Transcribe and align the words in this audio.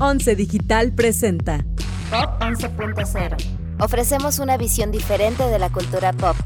11 0.00 0.36
Digital 0.36 0.92
presenta 0.92 1.64
Pop 2.08 2.40
11.0. 2.40 3.36
Ofrecemos 3.80 4.38
una 4.38 4.56
visión 4.56 4.92
diferente 4.92 5.42
de 5.42 5.58
la 5.58 5.70
cultura 5.70 6.12
pop. 6.12 6.36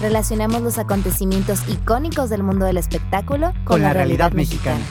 Relacionamos 0.00 0.62
los 0.62 0.78
acontecimientos 0.78 1.68
icónicos 1.68 2.30
del 2.30 2.44
mundo 2.44 2.66
del 2.66 2.76
espectáculo 2.76 3.52
con, 3.64 3.82
la, 3.82 3.92
realidad, 3.92 4.32
mexicana. 4.32 4.84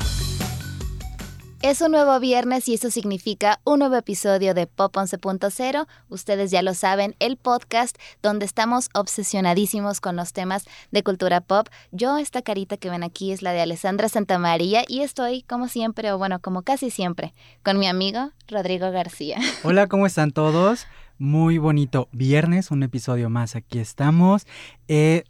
Es 1.62 1.82
un 1.82 1.92
nuevo 1.92 2.18
viernes 2.22 2.70
y 2.70 2.76
eso 2.76 2.90
significa 2.90 3.60
un 3.66 3.80
nuevo 3.80 3.98
episodio 3.98 4.54
de 4.54 4.66
Pop 4.66 4.96
11.0. 4.96 5.88
Ustedes 6.08 6.52
ya 6.52 6.62
lo 6.62 6.74
saben, 6.74 7.18
el 7.20 7.36
podcast 7.36 7.98
donde 8.24 8.46
estamos 8.46 8.88
obsesionadísimos 8.94 10.00
con 10.00 10.16
los 10.16 10.32
temas 10.32 10.64
de 10.92 11.04
cultura 11.04 11.42
pop. 11.42 11.68
Yo, 11.92 12.18
esta 12.18 12.42
carita 12.44 12.78
que 12.78 12.90
ven 12.90 13.04
aquí 13.04 13.34
es 13.34 13.42
la 13.42 13.52
de 13.52 13.60
Alessandra 13.60 14.08
Santamaría 14.08 14.84
y 14.88 15.02
estoy, 15.02 15.42
como 15.42 15.68
siempre, 15.68 16.14
o 16.14 16.18
bueno, 16.18 16.40
como 16.40 16.62
casi 16.62 16.92
siempre, 16.92 17.34
con 17.62 17.78
mi 17.78 17.88
amigo 17.88 18.32
Rodrigo 18.48 18.90
García. 18.92 19.38
Hola, 19.64 19.88
¿cómo 19.88 20.06
están 20.06 20.32
todos? 20.32 20.88
Muy 21.18 21.58
bonito 21.58 22.08
viernes, 22.14 22.72
un 22.72 22.84
episodio 22.84 23.30
más. 23.30 23.58
Aquí 23.58 23.80
estamos. 23.80 24.48
Eh, 24.88 25.26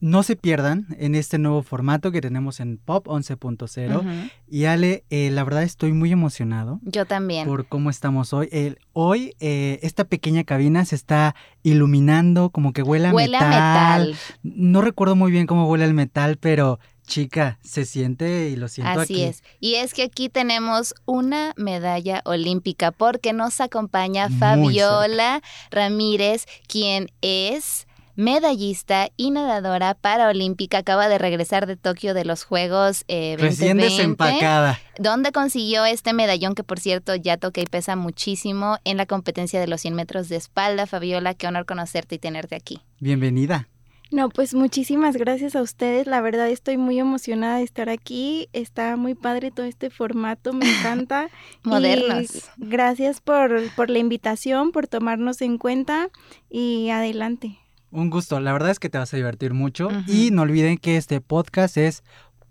no 0.00 0.22
se 0.22 0.36
pierdan 0.36 0.86
en 0.98 1.14
este 1.14 1.38
nuevo 1.38 1.62
formato 1.62 2.12
que 2.12 2.20
tenemos 2.20 2.60
en 2.60 2.78
Pop 2.78 3.06
11.0. 3.06 4.30
Y 4.48 4.64
Ale, 4.64 5.04
eh, 5.10 5.30
la 5.30 5.44
verdad 5.44 5.62
estoy 5.62 5.92
muy 5.92 6.12
emocionado. 6.12 6.80
Yo 6.82 7.04
también. 7.04 7.46
Por 7.46 7.66
cómo 7.66 7.90
estamos 7.90 8.32
hoy. 8.32 8.48
hoy 8.92 9.34
eh, 9.40 9.80
esta 9.82 10.04
pequeña 10.04 10.44
cabina 10.44 10.84
se 10.84 10.94
está 10.94 11.34
iluminando, 11.62 12.50
como 12.50 12.72
que 12.72 12.82
huele 12.82 13.08
a 13.08 13.12
huele 13.12 13.38
metal. 13.38 13.52
A 13.52 13.98
metal. 13.98 14.18
No 14.42 14.80
recuerdo 14.80 15.16
muy 15.16 15.32
bien 15.32 15.46
cómo 15.46 15.68
huele 15.68 15.84
el 15.84 15.94
metal, 15.94 16.36
pero 16.38 16.78
chica, 17.08 17.58
se 17.64 17.84
siente 17.84 18.50
y 18.50 18.56
lo 18.56 18.68
siento 18.68 19.00
Así 19.00 19.14
aquí. 19.14 19.22
es. 19.24 19.42
Y 19.58 19.74
es 19.76 19.94
que 19.94 20.04
aquí 20.04 20.28
tenemos 20.28 20.94
una 21.06 21.54
medalla 21.56 22.22
olímpica 22.24 22.92
porque 22.92 23.32
nos 23.32 23.60
acompaña 23.60 24.28
Fabiola 24.28 25.42
Ramírez, 25.70 26.46
quien 26.68 27.08
es 27.20 27.87
medallista 28.18 29.10
y 29.16 29.30
nadadora 29.30 29.94
paraolímpica, 29.94 30.78
acaba 30.78 31.08
de 31.08 31.18
regresar 31.18 31.68
de 31.68 31.76
Tokio 31.76 32.14
de 32.14 32.24
los 32.24 32.42
Juegos 32.42 33.04
eh, 33.06 33.36
2020, 33.38 33.46
Recién 33.46 33.76
desempacada. 33.76 34.80
Donde 34.98 35.30
consiguió 35.30 35.84
este 35.84 36.12
medallón 36.12 36.56
que 36.56 36.64
por 36.64 36.80
cierto 36.80 37.14
ya 37.14 37.36
toca 37.36 37.60
y 37.60 37.66
pesa 37.66 37.94
muchísimo 37.94 38.78
en 38.84 38.96
la 38.96 39.06
competencia 39.06 39.60
de 39.60 39.68
los 39.68 39.82
100 39.82 39.94
metros 39.94 40.28
de 40.28 40.34
espalda. 40.34 40.86
Fabiola, 40.86 41.34
qué 41.34 41.46
honor 41.46 41.64
conocerte 41.64 42.16
y 42.16 42.18
tenerte 42.18 42.56
aquí. 42.56 42.80
Bienvenida. 42.98 43.68
No, 44.10 44.30
pues 44.30 44.52
muchísimas 44.52 45.16
gracias 45.16 45.54
a 45.54 45.62
ustedes. 45.62 46.08
La 46.08 46.20
verdad 46.20 46.48
estoy 46.48 46.76
muy 46.76 46.98
emocionada 46.98 47.58
de 47.58 47.62
estar 47.62 47.88
aquí. 47.88 48.48
Está 48.52 48.96
muy 48.96 49.14
padre 49.14 49.52
todo 49.52 49.66
este 49.66 49.90
formato, 49.90 50.52
me 50.52 50.68
encanta. 50.68 51.28
Modernos. 51.62 52.34
Y 52.34 52.40
gracias 52.56 53.20
por, 53.20 53.70
por 53.76 53.90
la 53.90 54.00
invitación, 54.00 54.72
por 54.72 54.88
tomarnos 54.88 55.40
en 55.40 55.56
cuenta 55.56 56.08
y 56.50 56.88
adelante. 56.88 57.58
Un 57.90 58.10
gusto, 58.10 58.38
la 58.40 58.52
verdad 58.52 58.70
es 58.70 58.78
que 58.78 58.90
te 58.90 58.98
vas 58.98 59.12
a 59.14 59.16
divertir 59.16 59.54
mucho 59.54 59.86
uh 59.88 59.90
-huh. 59.90 60.08
y 60.08 60.30
no 60.30 60.42
olviden 60.42 60.76
que 60.78 60.96
este 60.96 61.20
podcast 61.20 61.76
es 61.76 62.02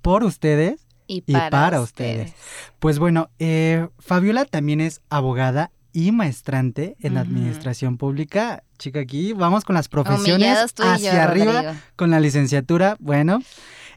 por 0.01 0.23
ustedes 0.23 0.87
y 1.05 1.21
para, 1.21 1.47
y 1.47 1.51
para 1.51 1.81
ustedes. 1.81 2.27
ustedes. 2.29 2.41
Pues 2.79 2.99
bueno, 2.99 3.29
eh, 3.39 3.87
Fabiola 3.99 4.45
también 4.45 4.81
es 4.81 5.01
abogada 5.09 5.71
y 5.93 6.11
maestrante 6.11 6.95
en 6.99 7.13
uh 7.13 7.17
-huh. 7.17 7.21
administración 7.21 7.97
pública. 7.97 8.63
Chica, 8.77 8.99
aquí 8.99 9.33
vamos 9.33 9.63
con 9.63 9.75
las 9.75 9.89
profesiones 9.89 10.73
hacia 10.79 11.13
yo, 11.13 11.21
arriba 11.21 11.53
Rodrigo. 11.61 11.73
con 11.95 12.11
la 12.11 12.19
licenciatura. 12.19 12.97
Bueno, 12.99 13.39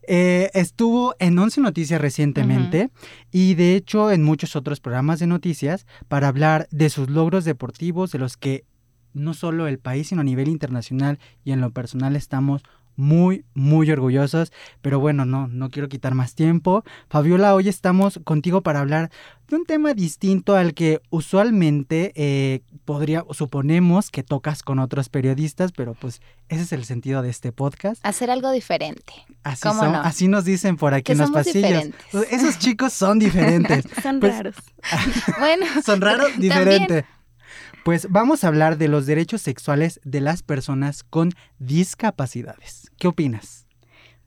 eh, 0.06 0.50
estuvo 0.54 1.14
en 1.18 1.38
11 1.38 1.60
Noticias 1.60 2.00
recientemente 2.00 2.84
uh 2.84 2.88
-huh. 2.88 3.26
y 3.32 3.54
de 3.54 3.76
hecho 3.76 4.10
en 4.10 4.22
muchos 4.22 4.56
otros 4.56 4.80
programas 4.80 5.18
de 5.20 5.26
noticias 5.26 5.86
para 6.08 6.28
hablar 6.28 6.68
de 6.70 6.88
sus 6.90 7.10
logros 7.10 7.44
deportivos, 7.44 8.12
de 8.12 8.18
los 8.18 8.36
que 8.36 8.64
no 9.14 9.34
solo 9.34 9.66
el 9.66 9.78
país, 9.78 10.08
sino 10.08 10.20
a 10.20 10.24
nivel 10.24 10.48
internacional 10.48 11.18
y 11.44 11.52
en 11.52 11.60
lo 11.60 11.70
personal 11.70 12.16
estamos 12.16 12.62
muy, 12.96 13.44
muy 13.54 13.90
orgullosos. 13.90 14.52
Pero 14.82 15.00
bueno, 15.00 15.24
no, 15.24 15.48
no 15.48 15.70
quiero 15.70 15.88
quitar 15.88 16.14
más 16.14 16.34
tiempo. 16.34 16.84
Fabiola, 17.08 17.54
hoy 17.54 17.68
estamos 17.68 18.20
contigo 18.24 18.60
para 18.60 18.80
hablar 18.80 19.10
de 19.48 19.56
un 19.56 19.64
tema 19.64 19.94
distinto 19.94 20.54
al 20.54 20.74
que 20.74 21.00
usualmente 21.08 22.12
eh, 22.14 22.60
podría, 22.84 23.24
suponemos 23.30 24.10
que 24.10 24.22
tocas 24.22 24.62
con 24.62 24.78
otros 24.78 25.08
periodistas, 25.08 25.72
pero 25.72 25.94
pues 25.94 26.20
ese 26.48 26.62
es 26.62 26.72
el 26.72 26.84
sentido 26.84 27.22
de 27.22 27.30
este 27.30 27.52
podcast. 27.52 28.04
Hacer 28.04 28.30
algo 28.30 28.50
diferente. 28.50 29.14
Así, 29.42 29.62
¿Cómo 29.62 29.80
son, 29.80 29.92
no? 29.92 30.00
así 30.00 30.28
nos 30.28 30.44
dicen 30.44 30.76
por 30.76 30.92
aquí 30.92 31.04
que 31.04 31.12
en 31.12 31.18
los 31.18 31.28
somos 31.28 31.46
pasillos. 31.46 31.62
Diferentes. 31.70 32.32
Esos 32.32 32.58
chicos 32.58 32.92
son 32.92 33.18
diferentes. 33.18 33.84
son 34.02 34.20
Pues, 34.20 34.34
raros. 34.36 34.56
bueno. 35.38 35.66
Son 35.84 36.00
raros, 36.00 36.28
diferente. 36.38 37.06
Pues 37.84 38.08
vamos 38.10 38.44
a 38.44 38.48
hablar 38.48 38.76
de 38.76 38.88
los 38.88 39.06
derechos 39.06 39.40
sexuales 39.40 40.00
de 40.04 40.20
las 40.20 40.42
personas 40.42 41.02
con 41.02 41.30
discapacidades. 41.58 42.90
¿Qué 42.98 43.08
opinas? 43.08 43.66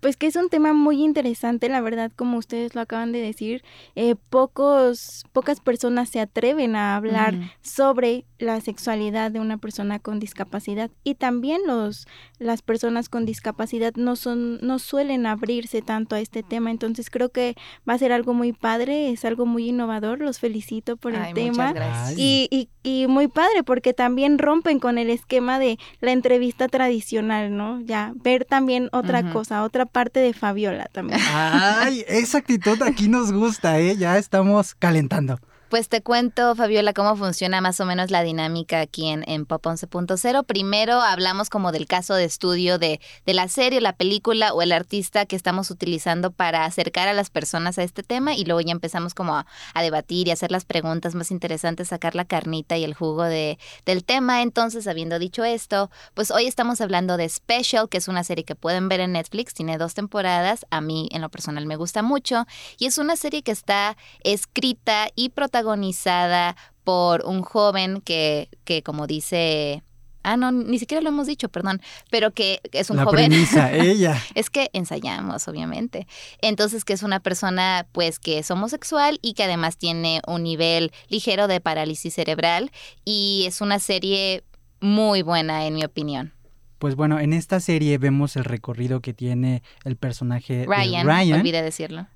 Pues 0.03 0.17
que 0.17 0.27
es 0.27 0.35
un 0.35 0.49
tema 0.49 0.73
muy 0.73 1.01
interesante, 1.01 1.69
la 1.69 1.79
verdad, 1.79 2.11
como 2.13 2.37
ustedes 2.37 2.75
lo 2.75 2.81
acaban 2.81 3.13
de 3.13 3.21
decir, 3.21 3.63
eh, 3.95 4.15
pocos, 4.29 5.23
pocas 5.31 5.61
personas 5.61 6.09
se 6.09 6.19
atreven 6.19 6.75
a 6.75 6.97
hablar 6.97 7.35
uh 7.35 7.37
-huh. 7.37 7.51
sobre 7.61 8.25
la 8.37 8.59
sexualidad 8.59 9.31
de 9.31 9.39
una 9.39 9.57
persona 9.57 9.99
con 9.99 10.19
discapacidad 10.19 10.91
y 11.05 11.15
también 11.15 11.61
los, 11.65 12.05
las 12.37 12.61
personas 12.61 13.07
con 13.07 13.25
discapacidad 13.25 13.93
no 13.95 14.17
son, 14.17 14.59
no 14.61 14.77
suelen 14.77 15.25
abrirse 15.25 15.81
tanto 15.81 16.17
a 16.17 16.19
este 16.19 16.43
tema, 16.43 16.69
entonces 16.69 17.09
creo 17.09 17.29
que 17.29 17.55
va 17.87 17.93
a 17.93 17.97
ser 17.97 18.11
algo 18.11 18.33
muy 18.33 18.51
padre, 18.51 19.09
es 19.09 19.23
algo 19.23 19.45
muy 19.45 19.69
innovador, 19.69 20.19
los 20.19 20.37
felicito 20.37 20.97
por 20.97 21.15
Ay, 21.15 21.29
el 21.29 21.33
tema 21.33 21.73
y, 22.17 22.49
y, 22.51 22.67
y 22.83 23.07
muy 23.07 23.29
padre 23.29 23.63
porque 23.63 23.93
también 23.93 24.37
rompen 24.37 24.79
con 24.79 24.97
el 24.97 25.09
esquema 25.09 25.59
de 25.59 25.77
la 26.01 26.11
entrevista 26.11 26.67
tradicional, 26.67 27.55
¿no? 27.55 27.79
Ya 27.79 28.11
ver 28.15 28.43
también 28.43 28.89
otra 28.91 29.21
uh 29.21 29.23
-huh. 29.23 29.31
cosa, 29.31 29.63
otra 29.63 29.85
parte 29.93 30.19
de 30.19 30.33
Fabiola 30.33 30.89
también. 30.91 31.21
Ay, 31.31 32.03
esa 32.09 32.39
actitud 32.39 32.81
aquí 32.81 33.07
nos 33.07 33.31
gusta, 33.31 33.79
¿eh? 33.79 33.95
Ya 33.95 34.17
estamos 34.17 34.75
calentando. 34.75 35.39
Pues 35.73 35.89
te 35.89 36.03
cuento, 36.03 36.53
Fabiola, 36.53 36.93
cómo 36.93 37.15
funciona 37.15 37.59
más 37.59 37.79
o 37.79 37.85
menos 37.87 38.11
la 38.11 38.21
dinámica 38.21 38.79
aquí 38.79 39.07
en, 39.09 39.45
Pop 39.47 39.65
11.0. 39.65 40.45
Primero 40.45 41.01
hablamos 41.01 41.49
como 41.49 41.71
del 41.71 41.87
caso 41.87 42.13
de 42.13 42.25
estudio 42.25 42.77
de, 42.77 43.01
de 43.25 43.33
la 43.33 43.47
serie, 43.47 43.81
la 43.81 43.95
película 43.95 44.53
o 44.53 44.61
el 44.61 44.71
artista 44.71 45.25
que 45.25 45.35
estamos 45.35 45.71
utilizando 45.71 46.29
para 46.29 46.65
acercar 46.65 47.07
a 47.07 47.13
las 47.13 47.31
personas 47.31 47.79
a 47.79 47.83
este 47.83 48.03
tema 48.03 48.35
y 48.35 48.45
luego 48.45 48.61
ya 48.61 48.71
empezamos 48.71 49.15
como 49.15 49.35
a, 49.35 49.47
a 49.73 49.81
debatir 49.81 50.27
y 50.27 50.31
hacer 50.31 50.51
las 50.51 50.63
preguntas 50.63 51.15
más 51.15 51.31
interesantes, 51.31 51.87
sacar 51.87 52.13
la 52.13 52.25
carnita 52.25 52.77
y 52.77 52.83
el 52.83 52.93
jugo 52.93 53.23
de, 53.23 53.57
del 53.83 54.03
tema. 54.03 54.43
Entonces, 54.43 54.85
habiendo 54.85 55.17
dicho 55.17 55.43
esto, 55.43 55.89
pues 56.13 56.29
hoy 56.29 56.45
estamos 56.45 56.81
hablando 56.81 57.17
de 57.17 57.27
Special, 57.27 57.89
que 57.89 57.97
es 57.97 58.07
una 58.07 58.23
serie 58.23 58.43
que 58.43 58.53
pueden 58.53 58.89
ver 58.89 58.99
en 58.99 59.13
Netflix, 59.13 59.55
tiene 59.55 59.79
dos 59.79 59.95
temporadas, 59.95 60.67
a 60.69 60.81
mí 60.81 61.09
en 61.11 61.21
lo 61.21 61.29
personal 61.29 61.65
me 61.65 61.77
gusta 61.77 62.03
mucho 62.03 62.45
y 62.77 62.85
es 62.85 62.99
una 62.99 63.15
serie 63.15 63.41
que 63.41 63.51
está 63.51 63.97
escrita 64.23 65.07
y 65.15 65.29
protagonizada 65.29 65.62
protagonizada 65.63 66.55
por 66.83 67.23
un 67.25 67.41
joven 67.41 68.01
que, 68.01 68.49
que 68.65 68.83
como 68.83 69.07
dice... 69.07 69.83
Ah, 70.25 70.37
no, 70.37 70.53
ni 70.53 70.79
siquiera 70.79 71.01
lo 71.01 71.09
hemos 71.09 71.27
dicho, 71.27 71.49
perdón, 71.49 71.81
pero 72.09 72.31
que 72.31 72.61
es 72.71 72.89
un 72.89 72.95
La 72.95 73.03
joven. 73.03 73.29
Premisa, 73.29 73.73
ella. 73.73 74.23
es 74.35 74.49
que 74.49 74.69
ensayamos, 74.71 75.49
obviamente. 75.49 76.07
Entonces, 76.41 76.85
que 76.85 76.93
es 76.93 77.03
una 77.03 77.19
persona, 77.19 77.87
pues, 77.91 78.19
que 78.19 78.39
es 78.39 78.49
homosexual 78.49 79.19
y 79.21 79.33
que 79.33 79.43
además 79.43 79.75
tiene 79.75 80.21
un 80.25 80.43
nivel 80.43 80.93
ligero 81.09 81.49
de 81.49 81.59
parálisis 81.59 82.13
cerebral. 82.13 82.71
Y 83.03 83.43
es 83.47 83.59
una 83.59 83.79
serie 83.79 84.45
muy 84.79 85.23
buena, 85.23 85.67
en 85.67 85.73
mi 85.73 85.83
opinión. 85.83 86.31
Pues 86.79 86.95
bueno, 86.95 87.19
en 87.19 87.33
esta 87.33 87.59
serie 87.59 87.97
vemos 87.97 88.37
el 88.37 88.45
recorrido 88.45 89.01
que 89.01 89.13
tiene 89.13 89.61
el 89.83 89.97
personaje 89.97 90.65
Ryan. 90.65 91.05
de 91.05 91.13
Ryan. 91.13 91.39
Olvidé 91.39 91.61
decirlo. 91.63 92.07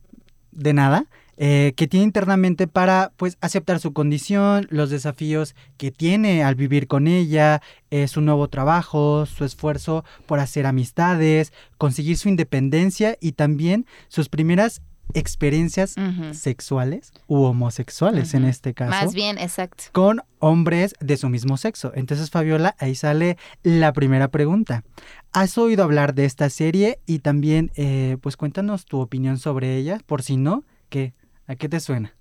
De 0.51 0.73
nada. 0.73 1.05
Eh, 1.39 1.73
que 1.75 1.87
tiene 1.87 2.03
internamente 2.03 2.65
para 2.65 3.11
pues 3.15 3.37
aceptar 3.41 3.79
su 3.79 3.93
condición, 3.93 4.65
los 4.71 4.89
desafíos 4.89 5.53
que 5.77 5.91
tiene 5.91 6.43
al 6.43 6.55
vivir 6.55 6.87
con 6.87 7.07
ella, 7.07 7.61
eh, 7.91 8.07
su 8.07 8.21
nuevo 8.21 8.47
trabajo, 8.47 9.27
su 9.27 9.45
esfuerzo 9.45 10.03
por 10.25 10.39
hacer 10.39 10.65
amistades, 10.65 11.53
conseguir 11.77 12.17
su 12.17 12.27
independencia 12.27 13.17
y 13.21 13.33
también 13.33 13.85
sus 14.07 14.29
primeras 14.29 14.81
experiencias 15.13 15.95
uh 15.97 16.01
-huh. 16.01 16.33
sexuales 16.33 17.11
u 17.27 17.43
homosexuales 17.43 18.29
uh 18.29 18.37
-huh. 18.37 18.37
en 18.37 18.45
este 18.45 18.73
caso. 18.73 18.91
Más 18.91 19.13
bien, 19.13 19.37
exacto. 19.37 19.85
Con 19.91 20.21
hombres 20.39 20.95
de 20.99 21.17
su 21.17 21.29
mismo 21.29 21.57
sexo. 21.57 21.91
Entonces, 21.95 22.29
Fabiola, 22.29 22.75
ahí 22.79 22.95
sale 22.95 23.37
la 23.63 23.93
primera 23.93 24.27
pregunta. 24.29 24.83
¿Has 25.31 25.57
oído 25.57 25.83
hablar 25.83 26.13
de 26.13 26.25
esta 26.25 26.49
serie? 26.49 26.99
Y 27.05 27.19
también, 27.19 27.71
eh, 27.75 28.17
pues 28.21 28.37
cuéntanos 28.37 28.85
tu 28.85 28.99
opinión 28.99 29.37
sobre 29.37 29.77
ella, 29.77 29.99
por 30.05 30.21
si 30.23 30.37
no, 30.37 30.63
¿qué? 30.89 31.13
¿A 31.47 31.55
qué 31.55 31.69
te 31.69 31.79
suena? 31.79 32.13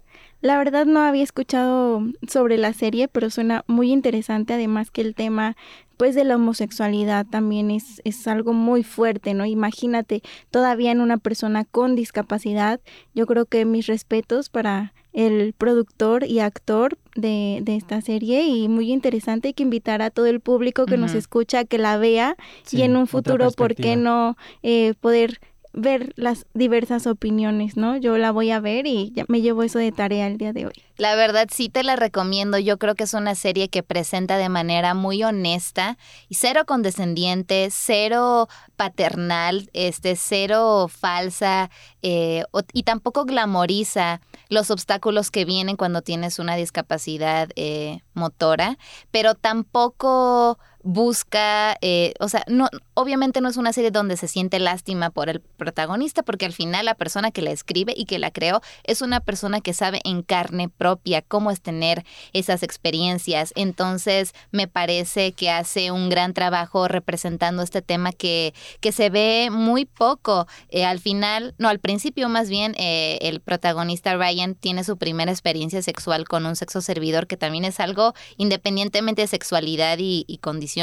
La 0.43 0.59
verdad 0.59 0.85
no 0.85 1.01
había 1.01 1.23
escuchado 1.23 2.03
sobre 2.29 2.59
la 2.59 2.73
serie, 2.73 3.09
pero 3.09 3.31
suena 3.31 3.65
muy 3.67 3.91
interesante, 3.91 4.55
además 4.55 4.91
que 4.91 5.01
el 5.01 5.15
tema 5.15 5.57
pues 5.97 6.15
de 6.15 6.25
la 6.25 6.37
homosexualidad 6.37 7.27
también 7.27 7.71
es, 7.71 8.01
es 8.05 8.27
algo 8.27 8.53
muy 8.53 8.83
fuerte, 8.83 9.35
¿no? 9.35 9.47
Imagínate 9.47 10.23
todavía 10.51 10.93
en 10.93 11.01
una 11.01 11.19
persona 11.19 11.65
con 11.65 11.97
discapacidad, 11.97 12.81
yo 13.15 13.27
creo 13.27 13.47
que 13.47 13.65
mis 13.65 13.87
respetos 13.87 14.49
para 14.49 14.93
el 15.13 15.55
productor 15.55 16.25
y 16.25 16.41
actor 16.41 16.99
de, 17.15 17.61
de, 17.63 17.77
esta 17.77 18.03
serie 18.03 18.47
y 18.47 18.69
muy 18.69 18.93
interesante 18.93 19.55
que 19.55 19.63
invitar 19.63 20.03
a 20.03 20.11
todo 20.11 20.27
el 20.27 20.41
público 20.41 20.85
que 20.85 20.99
nos 20.99 21.15
escucha 21.15 21.61
a 21.61 21.65
que 21.65 21.79
la 21.79 21.97
vea 21.97 22.37
y 22.71 22.83
en 22.83 22.97
un 22.97 23.07
futuro, 23.07 23.51
¿por 23.53 23.75
qué 23.75 23.97
no 23.97 24.37
eh, 24.63 24.93
poder 25.01 25.41
ver 25.77 26.13
las 26.17 26.47
diversas 26.55 27.07
opiniones, 27.07 27.77
¿no? 27.77 27.97
Yo 27.97 28.17
la 28.17 28.33
voy 28.33 28.51
a 28.51 28.61
ver 28.61 28.87
y 28.87 29.13
ya 29.15 29.25
me 29.29 29.43
llevo 29.43 29.63
eso 29.63 29.79
de 29.79 29.93
tarea 29.93 30.27
el 30.27 30.39
día 30.39 30.53
de 30.53 30.67
hoy. 30.67 30.73
La 30.97 31.15
verdad 31.15 31.49
sí 31.53 31.69
te 31.69 31.83
la 31.83 31.95
recomiendo. 31.95 32.59
Yo 32.59 32.79
creo 32.79 32.95
que 32.95 33.05
es 33.05 33.13
una 33.13 33.35
serie 33.35 33.69
que 33.69 33.83
presenta 33.83 34.39
de 34.39 34.49
manera 34.49 34.95
muy 34.95 35.23
honesta 35.23 35.99
y 36.29 36.37
cero 36.37 36.63
condescendiente, 36.67 37.69
cero 37.71 38.49
paternal, 38.77 39.69
este, 39.75 40.17
cero 40.17 40.89
falsa 40.89 41.71
eh, 42.01 42.45
y 42.73 42.83
tampoco 42.85 43.27
glamoriza 43.27 44.23
los 44.49 44.71
obstáculos 44.71 45.31
que 45.31 45.45
vienen 45.45 45.77
cuando 45.77 46.01
tienes 46.01 46.39
una 46.39 46.57
discapacidad 46.57 47.51
eh, 47.57 48.01
motora, 48.15 48.79
pero 49.11 49.35
tampoco 49.35 50.59
busca, 50.87 51.77
eh, 51.81 52.15
o 52.21 52.29
sea, 52.29 52.45
no, 52.47 52.69
obviamente 52.95 53.41
no 53.41 53.49
es 53.49 53.57
una 53.57 53.73
serie 53.73 53.91
donde 53.91 54.17
se 54.17 54.29
siente 54.29 54.61
lástima 54.61 55.11
por 55.11 55.29
el 55.29 55.41
protagonista, 55.41 56.23
porque 56.23 56.47
al 56.47 56.53
final 56.53 56.87
la 56.87 56.95
persona 56.95 57.33
que 57.33 57.43
la 57.43 57.51
escribe 57.51 57.93
y 57.97 58.05
que 58.05 58.21
la 58.21 58.31
creó 58.31 58.63
es 58.85 59.03
una 59.03 59.19
persona 59.19 59.61
que 59.61 59.75
sabe 59.75 60.01
en 60.05 60.23
carne 60.23 60.69
propia 60.69 61.23
cómo 61.23 61.51
es 61.51 61.61
tener 61.61 62.05
esas 62.33 62.63
experiencias. 62.63 63.53
Entonces, 63.57 64.33
me 64.53 64.69
parece 64.69 65.33
que 65.33 65.51
hace 65.51 65.91
un 65.91 66.09
gran 66.09 66.35
trabajo 66.35 66.87
representando 66.87 67.63
este 67.63 67.83
tema 67.83 68.13
que, 68.13 68.55
que 68.81 68.93
se 68.93 69.11
ve 69.11 69.49
muy 69.51 69.87
poco. 69.87 70.47
Eh, 70.69 70.85
al 70.85 71.01
final, 71.01 71.57
no, 71.59 71.69
al 71.69 71.81
principio 71.81 72.29
más 72.29 72.49
bien, 72.49 72.77
eh, 72.79 73.19
el 73.23 73.41
protagonista 73.41 74.17
Ryan 74.17 74.55
tiene 74.55 74.85
su 74.85 74.97
primera 74.99 75.33
experiencia 75.33 75.83
sexual 75.83 76.29
con 76.29 76.47
un 76.47 76.55
sexo 76.55 76.81
servidor, 76.81 77.27
que 77.27 77.37
también 77.37 77.65
es 77.65 77.81
algo 77.81 78.15
independientemente 78.37 79.23
de 79.23 79.27
sexualidad 79.27 79.99
y, 79.99 80.25
y 80.29 80.39
condición 80.39 80.76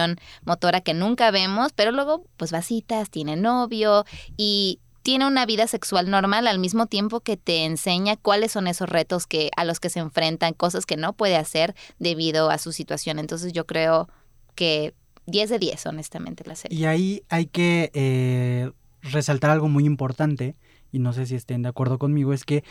motora 0.46 0.82
que 0.82 0.94
nunca 0.94 1.32
vemos, 1.32 1.74
pero 1.74 1.92
luego 1.92 2.26
pues 2.38 2.54
va 2.54 2.62
citas, 2.62 3.10
tiene 3.10 3.36
novio 3.36 4.06
y 4.38 4.80
tiene 5.04 5.28
una 5.28 5.46
vida 5.46 5.68
sexual 5.68 6.10
normal 6.10 6.48
al 6.48 6.60
mismo 6.60 6.88
tiempo 6.88 7.20
que 7.20 7.36
te 7.36 7.66
enseña 7.66 8.16
cuáles 8.16 8.54
son 8.54 8.68
esos 8.68 8.90
retos 8.90 9.28
que 9.28 9.52
a 9.58 9.66
los 9.66 9.80
que 9.80 9.90
se 9.90 10.00
enfrentan, 10.00 10.54
cosas 10.54 10.86
que 10.86 10.96
no 10.96 11.14
puede 11.14 11.36
hacer 11.36 11.76
debido 12.00 12.50
a 12.50 12.58
su 12.58 12.72
situación. 12.72 13.20
Entonces 13.20 13.52
yo 13.52 13.68
creo 13.68 14.08
que 14.56 14.94
10 15.26 15.50
de 15.50 15.60
10, 15.60 15.86
honestamente, 15.88 16.44
la 16.46 16.56
serie. 16.56 16.78
Y 16.78 16.86
ahí 16.86 17.24
hay 17.30 17.46
que 17.46 17.92
eh, 17.94 18.72
resaltar 19.02 19.52
algo 19.52 19.68
muy 19.68 19.86
importante, 19.86 20.56
y 20.92 21.00
no 21.00 21.12
sé 21.14 21.26
si 21.26 21.36
estén 21.36 21.64
de 21.64 21.70
acuerdo 21.70 21.98
conmigo, 21.98 22.34
es 22.34 22.46
que 22.46 22.64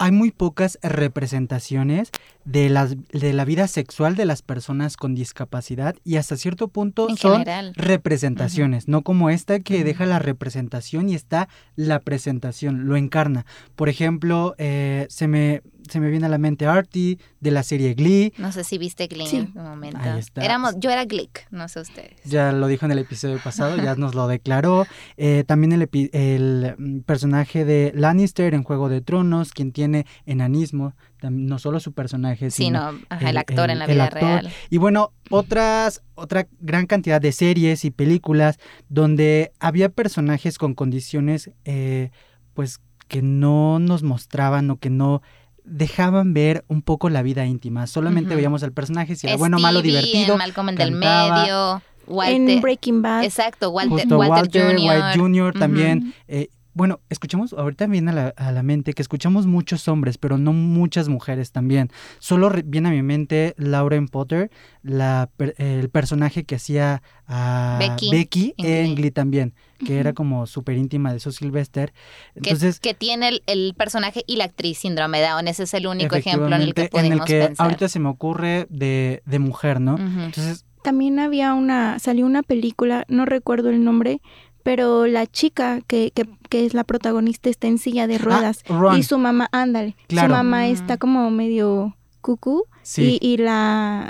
hay 0.00 0.12
muy 0.12 0.30
pocas 0.30 0.78
representaciones 0.82 2.10
de, 2.46 2.70
las, 2.70 2.96
de 3.12 3.34
la 3.34 3.44
vida 3.44 3.68
sexual 3.68 4.16
de 4.16 4.24
las 4.24 4.40
personas 4.40 4.96
con 4.96 5.14
discapacidad 5.14 5.94
y 6.04 6.16
hasta 6.16 6.38
cierto 6.38 6.68
punto 6.68 7.14
son 7.16 7.44
representaciones, 7.74 8.88
no 8.88 9.02
como 9.02 9.28
esta 9.28 9.60
que 9.60 9.84
deja 9.84 10.06
la 10.06 10.18
representación 10.18 11.10
y 11.10 11.14
está 11.14 11.50
la 11.76 12.00
presentación, 12.00 12.86
lo 12.86 12.96
encarna. 12.96 13.44
Por 13.76 13.90
ejemplo, 13.90 14.54
eh, 14.56 15.06
se 15.10 15.28
me 15.28 15.60
se 15.90 16.00
me 16.00 16.10
viene 16.10 16.26
a 16.26 16.28
la 16.28 16.38
mente 16.38 16.66
Artie 16.66 17.18
de 17.40 17.50
la 17.50 17.62
serie 17.62 17.94
Glee. 17.94 18.32
No 18.38 18.52
sé 18.52 18.64
si 18.64 18.78
viste 18.78 19.06
Glee 19.06 19.28
en 19.28 19.52
un 19.54 19.64
momento. 19.64 19.98
Éramos, 20.36 20.74
yo 20.78 20.90
era 20.90 21.04
Glick, 21.04 21.46
no 21.50 21.68
sé 21.68 21.80
ustedes. 21.80 22.22
Ya 22.24 22.52
lo 22.52 22.66
dijo 22.68 22.86
en 22.86 22.92
el 22.92 22.98
episodio 22.98 23.38
pasado, 23.42 23.76
ya 23.76 23.94
nos 23.96 24.14
lo 24.14 24.28
declaró. 24.28 24.86
Eh, 25.16 25.44
también 25.46 25.72
el, 25.72 25.88
el, 26.12 26.74
mm, 26.78 27.00
personaje 27.00 27.64
de 27.64 27.92
Lannister 27.94 28.54
en 28.54 28.62
Juego 28.62 28.88
de 28.88 29.00
Tronos, 29.00 29.52
quien 29.52 29.72
tiene 29.72 29.89
enanismo, 30.26 30.94
no 31.22 31.58
solo 31.58 31.80
su 31.80 31.92
personaje, 31.92 32.50
sino, 32.50 32.90
el, 33.20 33.36
actor 33.36 33.70
en 33.70 33.78
la 33.78 33.86
vida 33.86 34.10
real. 34.10 34.50
Y 34.70 34.78
bueno, 34.78 35.12
otras, 35.30 36.02
otra 36.14 36.48
gran 36.60 36.86
cantidad 36.86 37.20
de 37.20 37.32
series 37.32 37.84
y 37.84 37.90
películas 37.90 38.58
donde 38.88 39.52
había 39.60 39.88
personajes 39.88 40.58
con 40.58 40.74
condiciones, 40.74 41.50
eh, 41.64 42.10
pues 42.54 42.80
que 43.08 43.22
no 43.22 43.78
nos 43.78 44.02
mostraban 44.02 44.70
o 44.70 44.78
que 44.78 44.90
no 44.90 45.22
dejaban 45.64 46.34
ver 46.34 46.64
un 46.68 46.82
poco 46.82 47.10
la 47.10 47.22
vida 47.22 47.46
íntima. 47.46 47.86
Solamente 47.86 48.34
veíamos 48.34 48.62
al 48.62 48.72
personaje, 48.72 49.16
si 49.16 49.26
era 49.26 49.36
bueno, 49.36 49.58
malo, 49.58 49.82
divertido. 49.82 50.32
En 50.32 50.38
Malcolm 50.38 50.68
en 50.70 50.76
del 50.76 50.92
medio. 50.92 51.82
Walter, 52.06 52.50
en 52.50 52.60
Breaking 52.60 53.02
Bad. 53.02 53.24
Exacto, 53.24 53.70
Walter, 53.70 54.06
Walter, 54.12 54.76
Jr. 54.76 54.80
White 54.80 55.18
Jr. 55.18 55.58
también. 55.58 56.14
Eh, 56.26 56.48
bueno, 56.80 57.00
escuchamos, 57.10 57.52
ahorita 57.52 57.86
viene 57.88 58.10
a 58.10 58.14
la, 58.14 58.28
a 58.38 58.52
la, 58.52 58.62
mente 58.62 58.94
que 58.94 59.02
escuchamos 59.02 59.44
muchos 59.44 59.86
hombres, 59.86 60.16
pero 60.16 60.38
no 60.38 60.54
muchas 60.54 61.10
mujeres 61.10 61.52
también. 61.52 61.90
Solo 62.20 62.50
viene 62.64 62.88
a 62.88 62.92
mi 62.92 63.02
mente 63.02 63.54
Lauren 63.58 64.08
Potter, 64.08 64.50
la, 64.82 65.28
el 65.58 65.90
personaje 65.90 66.44
que 66.44 66.54
hacía 66.54 67.02
a 67.26 67.78
Becky, 67.78 68.54
en 68.56 68.94
Glee 68.94 69.10
también, 69.10 69.52
que 69.84 69.98
era 69.98 70.14
como 70.14 70.46
súper 70.46 70.78
íntima 70.78 71.12
de 71.12 71.20
su 71.20 71.32
Sylvester. 71.32 71.92
Entonces, 72.34 72.80
que, 72.80 72.94
tiene 72.94 73.42
el, 73.44 73.74
personaje 73.76 74.24
y 74.26 74.36
la 74.36 74.44
actriz 74.44 74.78
síndrome 74.78 75.20
Down, 75.20 75.48
ese 75.48 75.64
es 75.64 75.74
el 75.74 75.86
único 75.86 76.16
ejemplo 76.16 76.46
en 76.46 76.62
el 76.62 76.72
que 76.72 76.88
podemos 76.88 77.28
en 77.28 77.36
el 77.36 77.50
que 77.50 77.54
Ahorita 77.58 77.90
se 77.90 77.98
me 77.98 78.08
ocurre 78.08 78.66
de, 78.70 79.22
de 79.26 79.38
mujer, 79.38 79.82
¿no? 79.82 79.98
Entonces... 79.98 80.64
También 80.82 81.18
había 81.18 81.52
una, 81.52 81.98
salió 81.98 82.24
una 82.24 82.42
película, 82.42 83.04
no 83.06 83.26
recuerdo 83.26 83.68
el 83.68 83.84
nombre, 83.84 84.22
pero 84.62 85.06
la 85.06 85.26
chica 85.26 85.80
que, 85.86 86.12
que, 86.14 86.28
que, 86.48 86.66
es 86.66 86.74
la 86.74 86.84
protagonista 86.84 87.48
está 87.48 87.66
en 87.66 87.78
silla 87.78 88.06
de 88.06 88.16
ah, 88.16 88.18
ruedas 88.18 88.64
y 88.96 89.02
su 89.02 89.18
mamá, 89.18 89.48
ándale, 89.52 89.96
su 90.08 90.26
mamá 90.26 90.68
está 90.68 90.96
como 90.96 91.30
medio 91.30 91.96
cucú 92.20 92.64
y, 92.96 93.18
y 93.20 93.36
la, 93.36 94.08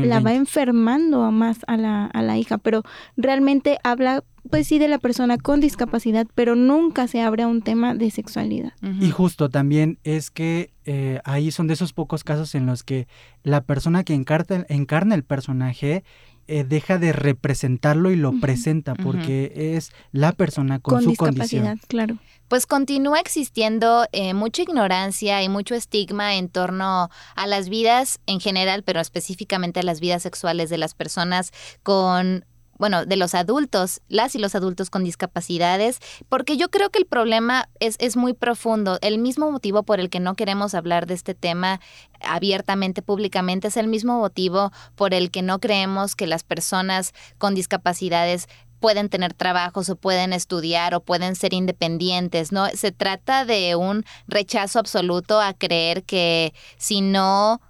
la, 0.00 0.20
va 0.20 0.34
enfermando 0.34 1.30
más 1.30 1.58
a 1.66 1.76
la, 1.76 2.06
a 2.06 2.22
la 2.22 2.38
hija, 2.38 2.58
pero 2.58 2.82
realmente 3.16 3.78
habla 3.82 4.24
pues 4.48 4.66
sí 4.66 4.78
de 4.78 4.88
la 4.88 4.98
persona 4.98 5.36
con 5.36 5.60
discapacidad, 5.60 6.26
pero 6.34 6.56
nunca 6.56 7.06
se 7.06 7.20
abre 7.20 7.42
a 7.42 7.48
un 7.48 7.60
tema 7.60 7.94
de 7.94 8.10
sexualidad. 8.10 8.72
Y 9.00 9.10
justo 9.10 9.50
también 9.50 9.98
es 10.02 10.30
que 10.30 10.72
eh, 10.86 11.20
ahí 11.24 11.50
son 11.50 11.66
de 11.66 11.74
esos 11.74 11.92
pocos 11.92 12.24
casos 12.24 12.54
en 12.54 12.66
los 12.66 12.82
que 12.82 13.06
la 13.42 13.60
persona 13.60 14.02
que 14.02 14.14
encarna, 14.14 14.64
encarna 14.68 15.14
el 15.14 15.24
personaje 15.24 16.04
eh, 16.52 16.64
deja 16.64 16.98
de 16.98 17.12
representarlo 17.12 18.10
y 18.10 18.16
lo 18.16 18.40
presenta 18.40 18.96
porque 18.96 19.52
es 19.76 19.92
la 20.10 20.32
persona 20.32 20.80
con, 20.80 21.00
su 21.00 21.14
condición. 21.14 21.80
claro. 21.86 22.18
Pues 22.48 22.66
continúa 22.66 23.20
existiendo 23.20 24.06
eh, 24.10 24.34
mucha 24.34 24.62
ignorancia 24.62 25.40
y 25.44 25.48
mucho 25.48 25.76
estigma 25.76 26.34
en 26.34 26.48
torno 26.48 27.08
a 27.36 27.46
las 27.46 27.68
vidas 27.68 28.18
en 28.26 28.40
general, 28.40 28.82
pero 28.82 28.98
específicamente 28.98 29.78
a 29.78 29.84
las 29.84 30.00
vidas 30.00 30.24
sexuales 30.24 30.70
de 30.70 30.78
las 30.78 30.94
personas 30.94 31.52
con 31.84 32.44
bueno, 32.80 33.04
de 33.04 33.16
los 33.16 33.34
adultos, 33.34 34.00
las 34.08 34.34
y 34.34 34.38
los 34.38 34.54
adultos 34.54 34.88
con 34.88 35.04
discapacidades, 35.04 35.98
porque 36.30 36.56
yo 36.56 36.70
creo 36.70 36.88
que 36.88 36.98
el 36.98 37.04
problema 37.04 37.68
es, 37.78 37.96
es 37.98 38.16
muy 38.16 38.32
profundo. 38.32 38.98
El 39.02 39.18
mismo 39.18 39.52
motivo 39.52 39.82
por 39.82 40.00
el 40.00 40.08
que 40.08 40.18
no 40.18 40.34
queremos 40.34 40.74
hablar 40.74 41.06
de 41.06 41.12
este 41.12 41.34
tema 41.34 41.78
abiertamente, 42.22 43.02
públicamente, 43.02 43.68
es 43.68 43.76
el 43.76 43.86
mismo 43.86 44.18
motivo 44.18 44.72
por 44.96 45.12
el 45.12 45.30
que 45.30 45.42
no 45.42 45.58
creemos 45.58 46.16
que 46.16 46.26
las 46.26 46.42
personas 46.42 47.12
con 47.36 47.54
discapacidades 47.54 48.48
pueden 48.80 49.10
tener 49.10 49.34
trabajos 49.34 49.90
o 49.90 49.96
pueden 49.96 50.32
estudiar 50.32 50.94
o 50.94 51.00
pueden 51.00 51.36
ser 51.36 51.52
independientes, 51.52 52.50
¿no? 52.50 52.66
Se 52.68 52.92
trata 52.92 53.44
de 53.44 53.76
un 53.76 54.06
rechazo 54.26 54.78
absoluto 54.78 55.38
a 55.38 55.52
creer 55.52 56.02
que 56.04 56.54
si 56.78 57.02
no 57.02 57.60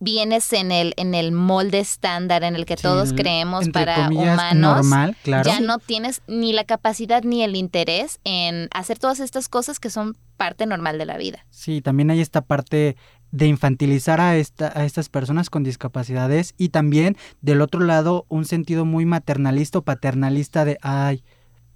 vienes 0.00 0.52
en 0.52 0.70
el, 0.70 0.94
en 0.96 1.14
el 1.14 1.32
molde 1.32 1.80
estándar 1.80 2.44
en 2.44 2.54
el 2.54 2.66
que 2.66 2.76
todos 2.76 3.12
creemos 3.12 3.68
para 3.70 4.08
humanos, 4.08 4.86
ya 5.24 5.60
no 5.60 5.78
tienes 5.78 6.22
ni 6.26 6.52
la 6.52 6.64
capacidad 6.64 7.22
ni 7.22 7.42
el 7.42 7.56
interés 7.56 8.20
en 8.24 8.68
hacer 8.72 8.98
todas 8.98 9.20
estas 9.20 9.48
cosas 9.48 9.80
que 9.80 9.90
son 9.90 10.16
parte 10.36 10.66
normal 10.66 10.98
de 10.98 11.06
la 11.06 11.16
vida. 11.16 11.44
Sí, 11.50 11.80
también 11.80 12.10
hay 12.10 12.20
esta 12.20 12.42
parte 12.42 12.96
de 13.30 13.46
infantilizar 13.46 14.20
a, 14.20 14.36
esta, 14.36 14.72
a 14.74 14.84
estas 14.84 15.08
personas 15.08 15.50
con 15.50 15.62
discapacidades 15.62 16.54
y 16.56 16.70
también 16.70 17.16
del 17.42 17.60
otro 17.60 17.80
lado 17.80 18.24
un 18.28 18.44
sentido 18.44 18.84
muy 18.84 19.04
maternalista 19.04 19.78
o 19.78 19.82
paternalista 19.82 20.64
de, 20.64 20.78
ay, 20.80 21.24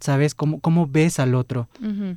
¿sabes? 0.02 0.34
¿Cómo, 0.34 0.60
cómo 0.60 0.86
ves 0.86 1.18
al 1.18 1.34
otro? 1.34 1.68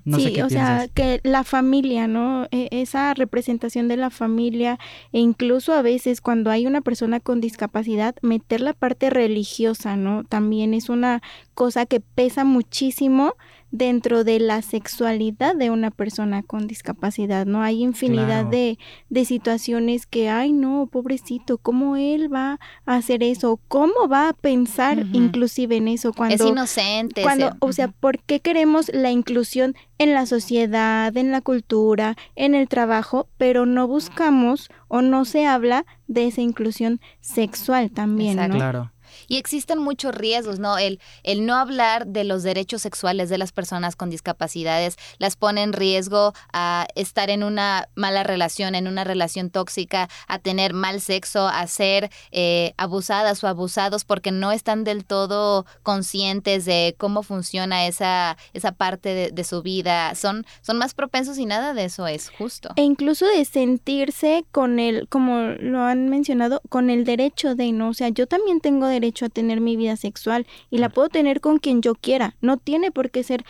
no 0.04 0.20
sí, 0.20 0.42
o 0.42 0.50
sea, 0.50 0.88
que 0.94 1.22
la 1.24 1.44
familia, 1.44 2.08
¿no? 2.08 2.48
E, 2.52 2.68
esa 2.72 3.14
representación 3.14 3.88
de 3.88 3.98
la 3.98 4.10
familia 4.10 4.80
e 5.14 5.20
incluso 5.20 5.74
a 5.74 5.82
veces 5.82 6.20
cuando 6.20 6.50
hay 6.50 6.66
una 6.66 6.82
persona 6.82 7.20
con 7.20 7.42
discapacidad, 7.42 8.16
meter 8.22 8.62
la 8.62 8.74
parte 8.74 9.10
religiosa, 9.10 9.96
¿no? 9.96 10.24
También 10.24 10.74
es 10.74 10.90
una 10.90 11.22
cosa 11.54 11.86
que 11.86 12.00
pesa 12.00 12.44
muchísimo 12.44 13.36
dentro 13.72 14.24
de 14.24 14.40
la 14.40 14.62
sexualidad 14.62 15.56
de 15.56 15.70
una 15.70 15.92
persona 15.92 16.44
con 16.44 16.68
discapacidad, 16.68 17.46
¿no? 17.46 17.62
Hay 17.62 17.84
infinidad 17.84 18.46
de, 18.46 18.78
de, 19.10 19.26
situaciones 19.26 20.06
que, 20.06 20.30
ay, 20.30 20.54
no, 20.54 20.88
pobrecito, 20.92 21.58
¿cómo 21.58 21.96
él 21.98 22.34
va 22.34 22.60
a 22.86 22.96
hacer 22.96 23.24
eso? 23.24 23.60
¿Cómo 23.68 24.08
va 24.10 24.30
a 24.30 24.34
pensar 24.34 25.06
inclusive 25.14 25.78
en 25.78 25.90
eso? 25.90 26.14
Cuando, 26.14 26.36
es 26.36 26.50
inocente. 26.50 27.22
Cuando, 27.22 27.52
o 27.60 27.74
sea, 27.74 27.90
¿por 27.90 28.20
qué 28.20 28.40
queremos 28.40 28.90
la 28.94 29.12
inclusión 29.12 29.76
en 29.98 30.14
la 30.14 30.26
sociedad, 30.26 31.16
en 31.16 31.32
la 31.32 31.42
cultura, 31.42 32.16
en 32.36 32.56
el 32.56 32.68
trabajo, 32.68 33.28
pero 33.38 33.66
no 33.66 33.88
buscamos 33.88 34.70
o 34.88 35.02
no 35.02 35.26
se 35.26 35.46
habla 35.46 35.86
de 36.08 36.28
esa 36.28 36.42
inclusión 36.42 37.00
sexual 37.22 37.92
también, 37.92 38.38
¿no? 38.38 38.56
Claro. 38.56 38.92
Y 39.28 39.38
existen 39.38 39.80
muchos 39.80 40.14
riesgos, 40.14 40.60
¿no? 40.60 40.78
El, 40.78 41.00
el 41.24 41.46
no 41.46 41.56
hablar 41.56 42.08
de 42.08 42.24
los 42.24 42.44
derechos 42.44 42.82
sexuales 42.82 43.30
de 43.30 43.38
las 43.38 43.52
personas 43.52 43.96
con 43.96 44.10
discapacidades 44.10 44.98
las 45.18 45.36
pone 45.36 45.64
en 45.64 45.74
riesgo 45.74 46.34
a 46.54 46.88
estar 46.96 47.30
en 47.30 47.44
una 47.44 47.88
mala 47.96 48.24
relación, 48.24 48.76
en 48.76 48.88
una 48.88 49.04
relación 49.04 49.50
tóxica, 49.50 50.10
a 50.28 50.40
tener 50.40 50.74
mal 50.74 51.02
sexo, 51.02 51.48
a 51.48 51.66
ser 51.68 52.10
eh, 52.32 52.74
abusadas 52.78 53.44
o 53.44 53.48
abusados 53.48 54.06
porque 54.06 54.32
no 54.32 54.52
están 54.52 54.84
del 54.84 55.06
todo 55.06 55.66
conscientes 55.84 56.66
de 56.66 56.96
cómo 56.98 57.24
funciona 57.24 57.88
esa, 57.88 58.38
esa 58.54 58.72
parte 58.72 59.10
de, 59.10 59.32
de 59.32 59.44
su 59.44 59.62
vida. 59.62 60.14
Son, 60.16 60.46
son 60.62 60.78
más 60.78 60.94
propensos 60.94 61.38
y 61.38 61.46
nada 61.46 61.74
de 61.74 61.86
eso 61.86 62.08
es 62.08 62.30
justo. 62.30 62.70
E 62.76 62.84
incluso 62.84 63.26
de 63.26 63.46
sentirse 63.46 64.46
con 64.52 64.80
el, 64.80 65.08
como 65.10 65.54
lo 65.60 65.82
han 65.82 66.10
mencionado, 66.10 66.62
con 66.70 66.90
el 66.90 67.06
derecho 67.06 67.56
de, 67.56 67.72
¿no? 67.72 67.90
O 67.90 67.94
sea, 67.94 68.10
yo 68.10 68.28
también 68.28 68.60
tengo 68.60 68.88
derecho 68.88 69.05
a 69.08 69.30
tener 69.30 69.62
mi 69.62 69.76
vida 69.76 69.96
sexual 69.96 70.46
y 70.70 70.78
la 70.78 70.90
puedo 70.90 71.10
tener 71.10 71.42
con 71.42 71.60
quien 71.60 71.82
yo 71.82 71.96
quiera. 71.96 72.36
No 72.42 72.58
tiene 72.58 72.92
por 72.92 73.12
qué 73.12 73.24
ser 73.24 73.46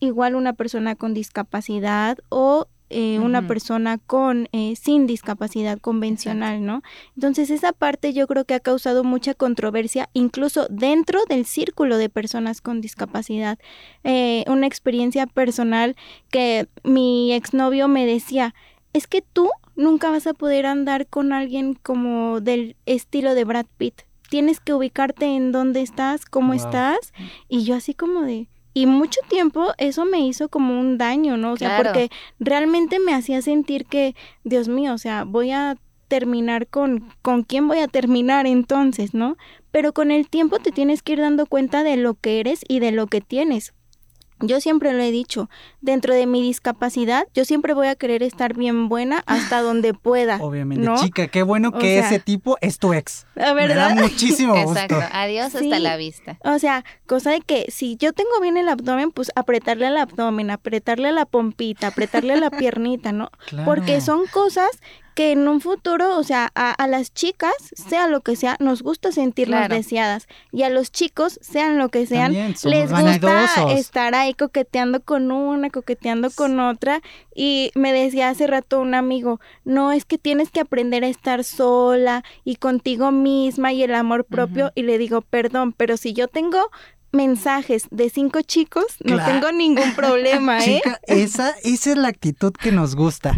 igual 0.00 0.34
una 0.34 0.52
persona 0.52 0.94
con 0.94 1.14
discapacidad 1.14 2.18
o 2.28 2.68
eh, 2.90 3.18
una 3.18 3.46
persona 3.46 3.98
con 3.98 4.48
eh, 4.52 4.74
sin 4.74 5.06
discapacidad 5.06 5.78
convencional, 5.78 6.64
¿no? 6.64 6.82
Entonces 7.16 7.50
esa 7.50 7.72
parte 7.72 8.14
yo 8.14 8.26
creo 8.26 8.46
que 8.46 8.54
ha 8.54 8.60
causado 8.60 9.04
mucha 9.04 9.34
controversia, 9.34 10.08
incluso 10.14 10.66
dentro 10.70 11.20
del 11.28 11.44
círculo 11.44 11.98
de 11.98 12.08
personas 12.08 12.62
con 12.62 12.80
discapacidad. 12.80 13.58
Eh, 14.04 14.44
una 14.46 14.66
experiencia 14.66 15.26
personal 15.26 15.96
que 16.30 16.66
mi 16.82 17.34
exnovio 17.34 17.88
me 17.88 18.06
decía, 18.06 18.54
es 18.94 19.06
que 19.06 19.20
tú 19.20 19.50
nunca 19.76 20.10
vas 20.10 20.26
a 20.26 20.32
poder 20.32 20.64
andar 20.64 21.06
con 21.06 21.34
alguien 21.34 21.74
como 21.74 22.40
del 22.40 22.74
estilo 22.86 23.34
de 23.34 23.44
Brad 23.44 23.66
Pitt 23.76 24.07
tienes 24.28 24.60
que 24.60 24.74
ubicarte 24.74 25.26
en 25.26 25.52
dónde 25.52 25.82
estás, 25.82 26.24
cómo 26.24 26.54
estás. 26.54 27.12
Y 27.48 27.64
yo 27.64 27.74
así 27.74 27.94
como 27.94 28.22
de... 28.22 28.48
Y 28.74 28.86
mucho 28.86 29.20
tiempo 29.28 29.72
eso 29.78 30.04
me 30.04 30.20
hizo 30.20 30.48
como 30.48 30.78
un 30.78 30.98
daño, 30.98 31.36
¿no? 31.36 31.52
O 31.52 31.56
sea, 31.56 31.78
porque 31.82 32.10
realmente 32.38 33.00
me 33.00 33.12
hacía 33.12 33.42
sentir 33.42 33.86
que, 33.86 34.14
Dios 34.44 34.68
mío, 34.68 34.94
o 34.94 34.98
sea, 34.98 35.24
voy 35.24 35.50
a 35.50 35.76
terminar 36.06 36.68
con, 36.68 37.12
con 37.22 37.42
quién 37.42 37.66
voy 37.66 37.78
a 37.78 37.88
terminar 37.88 38.46
entonces, 38.46 39.14
¿no? 39.14 39.36
Pero 39.70 39.92
con 39.92 40.10
el 40.10 40.28
tiempo 40.28 40.58
te 40.58 40.70
tienes 40.70 41.02
que 41.02 41.14
ir 41.14 41.20
dando 41.20 41.46
cuenta 41.46 41.82
de 41.82 41.96
lo 41.96 42.14
que 42.14 42.40
eres 42.40 42.60
y 42.68 42.78
de 42.78 42.92
lo 42.92 43.08
que 43.08 43.20
tienes. 43.20 43.74
Yo 44.40 44.60
siempre 44.60 44.92
lo 44.92 45.02
he 45.02 45.10
dicho, 45.10 45.48
dentro 45.80 46.14
de 46.14 46.26
mi 46.26 46.42
discapacidad, 46.42 47.26
yo 47.34 47.44
siempre 47.44 47.74
voy 47.74 47.88
a 47.88 47.96
querer 47.96 48.22
estar 48.22 48.54
bien 48.54 48.88
buena 48.88 49.22
hasta 49.26 49.60
donde 49.62 49.94
pueda. 49.94 50.38
Obviamente, 50.40 50.88
chica, 51.00 51.28
qué 51.28 51.42
bueno 51.42 51.72
que 51.72 51.98
ese 51.98 52.18
tipo 52.18 52.56
es 52.60 52.78
tu 52.78 52.92
ex. 52.92 53.26
¿verdad? 53.34 53.54
Me 53.54 53.74
da 53.74 53.94
muchísimo 53.94 54.54
gusto. 54.62 54.80
Exacto, 54.80 55.00
adiós 55.12 55.54
hasta 55.54 55.78
la 55.78 55.96
vista. 55.96 56.38
O 56.44 56.58
sea, 56.58 56.84
cosa 57.06 57.30
de 57.30 57.40
que 57.40 57.66
si 57.68 57.96
yo 57.96 58.12
tengo 58.12 58.40
bien 58.40 58.56
el 58.56 58.68
abdomen, 58.68 59.10
pues 59.10 59.30
apretarle 59.34 59.86
al 59.86 59.96
abdomen, 59.96 60.50
apretarle 60.50 61.12
la 61.12 61.26
pompita, 61.26 61.88
apretarle 61.88 62.36
la 62.36 62.50
piernita, 62.58 63.12
¿no? 63.12 63.30
Porque 63.64 64.00
son 64.00 64.26
cosas 64.26 64.68
que 65.18 65.32
en 65.32 65.48
un 65.48 65.60
futuro, 65.60 66.16
o 66.16 66.22
sea, 66.22 66.48
a, 66.54 66.86
las 66.86 67.12
chicas, 67.12 67.52
sea 67.74 68.06
lo 68.06 68.20
que 68.20 68.36
sea, 68.36 68.56
nos 68.60 68.84
gusta 68.84 69.10
sentirnos 69.10 69.68
deseadas. 69.68 70.28
Y 70.52 70.62
a 70.62 70.70
los 70.70 70.92
chicos, 70.92 71.40
sean 71.42 71.76
lo 71.76 71.88
que 71.88 72.06
sean, 72.06 72.32
les 72.32 72.56
gusta 72.92 73.72
estar 73.72 74.14
ahí 74.14 74.32
coqueteando 74.34 75.00
con 75.00 75.32
una, 75.32 75.70
coqueteando 75.70 76.30
con 76.30 76.60
otra. 76.60 77.02
Y 77.34 77.72
me 77.74 77.92
decía 77.92 78.28
hace 78.28 78.46
rato 78.46 78.80
un 78.80 78.94
amigo, 78.94 79.40
no, 79.64 79.90
es 79.90 80.04
que 80.04 80.18
tienes 80.18 80.52
que 80.52 80.60
aprender 80.60 81.02
a 81.02 81.08
estar 81.08 81.42
sola 81.42 82.22
y 82.44 82.54
contigo 82.54 83.10
misma 83.10 83.72
y 83.72 83.82
el 83.82 83.96
amor 83.96 84.24
propio. 84.24 84.70
Y 84.76 84.82
le 84.82 84.98
digo, 84.98 85.22
perdón, 85.22 85.72
pero 85.72 85.96
si 85.96 86.12
yo 86.12 86.28
tengo 86.28 86.70
mensajes 87.12 87.84
de 87.90 88.10
cinco 88.10 88.42
chicos, 88.42 88.84
no 89.04 89.24
tengo 89.24 89.50
ningún 89.52 89.94
problema, 89.94 90.64
¿eh? 90.64 90.80
Chica, 90.82 91.00
esa, 91.06 91.54
esa 91.62 91.90
es 91.90 91.96
la 91.96 92.08
actitud 92.08 92.52
que 92.52 92.72
nos 92.72 92.94
gusta. 92.94 93.36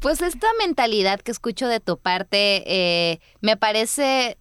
Pues 0.00 0.20
esta 0.20 0.46
mentalidad 0.58 1.20
que 1.20 1.32
escucho 1.32 1.66
de 1.68 1.80
tu 1.80 1.98
parte 1.98 2.62
eh, 2.66 3.20
me 3.40 3.56
parece 3.56 4.38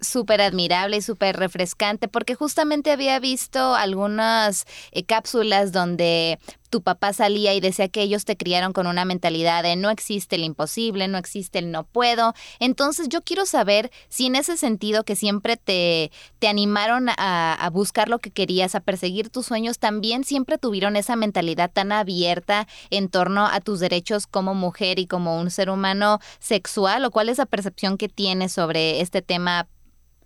súper 0.00 0.40
admirable 0.40 0.98
y 0.98 1.02
súper 1.02 1.36
refrescante, 1.36 2.08
porque 2.08 2.34
justamente 2.34 2.90
había 2.90 3.18
visto 3.18 3.74
algunas 3.74 4.66
eh, 4.92 5.04
cápsulas 5.04 5.72
donde 5.72 6.38
tu 6.74 6.82
papá 6.82 7.12
salía 7.12 7.54
y 7.54 7.60
decía 7.60 7.86
que 7.86 8.02
ellos 8.02 8.24
te 8.24 8.36
criaron 8.36 8.72
con 8.72 8.88
una 8.88 9.04
mentalidad 9.04 9.62
de 9.62 9.76
no 9.76 9.90
existe 9.90 10.34
el 10.34 10.42
imposible, 10.42 11.06
no 11.06 11.18
existe 11.18 11.60
el 11.60 11.70
no 11.70 11.84
puedo. 11.84 12.34
Entonces 12.58 13.08
yo 13.08 13.22
quiero 13.22 13.46
saber 13.46 13.92
si 14.08 14.26
en 14.26 14.34
ese 14.34 14.56
sentido 14.56 15.04
que 15.04 15.14
siempre 15.14 15.56
te, 15.56 16.10
te 16.40 16.48
animaron 16.48 17.10
a, 17.10 17.54
a 17.54 17.70
buscar 17.70 18.08
lo 18.08 18.18
que 18.18 18.32
querías, 18.32 18.74
a 18.74 18.80
perseguir 18.80 19.30
tus 19.30 19.46
sueños, 19.46 19.78
también 19.78 20.24
siempre 20.24 20.58
tuvieron 20.58 20.96
esa 20.96 21.14
mentalidad 21.14 21.70
tan 21.70 21.92
abierta 21.92 22.66
en 22.90 23.08
torno 23.08 23.46
a 23.46 23.60
tus 23.60 23.78
derechos 23.78 24.26
como 24.26 24.56
mujer 24.56 24.98
y 24.98 25.06
como 25.06 25.38
un 25.38 25.52
ser 25.52 25.70
humano 25.70 26.18
sexual, 26.40 27.04
o 27.04 27.12
cuál 27.12 27.28
es 27.28 27.38
la 27.38 27.46
percepción 27.46 27.96
que 27.98 28.08
tienes 28.08 28.50
sobre 28.50 29.00
este 29.00 29.22
tema 29.22 29.68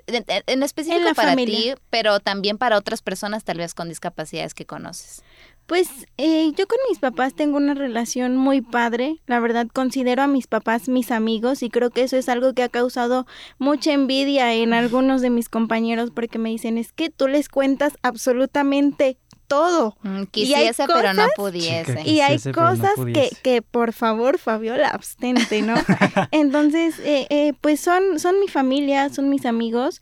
en 0.09 0.63
específico 0.63 1.15
para 1.15 1.37
ti, 1.37 1.75
pero 1.91 2.21
también 2.21 2.57
para 2.57 2.79
otras 2.79 3.03
personas 3.03 3.45
tal 3.45 3.59
vez 3.59 3.75
con 3.75 3.91
discapacidades 3.91 4.55
que 4.55 4.65
conoces. 4.65 5.23
Pues 5.69 5.91
eh, 6.17 6.51
yo 6.57 6.67
con 6.67 6.79
mis 6.89 6.99
papás 6.99 7.35
tengo 7.35 7.59
una 7.59 7.75
relación 7.75 8.39
muy 8.39 8.63
padre. 8.63 9.19
La 9.27 9.39
verdad 9.39 9.67
considero 9.71 10.23
a 10.23 10.27
mis 10.27 10.47
papás 10.47 10.89
mis 10.89 11.11
amigos 11.11 11.63
y 11.63 11.69
creo 11.69 11.91
que 11.91 12.05
eso 12.05 12.17
es 12.17 12.31
algo 12.31 12.55
que 12.55 12.63
ha 12.63 12.71
causado 12.71 13.27
mucha 13.59 13.93
envidia 13.93 14.55
en 14.55 14.73
algunos 14.73 15.21
de 15.21 15.29
mis 15.29 15.51
compañeros 15.51 16.11
porque 16.11 16.39
me 16.39 16.49
dicen 16.49 16.79
es 16.79 16.93
que 16.93 17.11
tú 17.11 17.29
les 17.29 17.51
cuentas 17.51 17.99
absolutamente 18.03 19.19
todo. 19.47 19.95
Mm, 20.03 20.23
quisiese, 20.31 20.87
pero 20.87 21.13
no 21.13 21.27
pudiese. 21.37 22.01
y 22.03 22.21
hay 22.21 22.39
cosas 22.39 22.95
que, 23.13 23.29
que, 23.43 23.61
por 23.61 23.93
favor, 23.93 24.39
Fabiola, 24.39 24.89
abstente, 24.89 25.61
¿no? 25.61 25.75
Entonces, 26.31 26.99
eh, 27.01 27.27
eh, 27.29 27.53
pues 27.61 27.79
son, 27.79 28.19
son 28.19 28.41
mi 28.41 28.49
familia, 28.49 29.11
son 29.11 29.29
mis 29.29 29.45
amigos. 29.45 30.01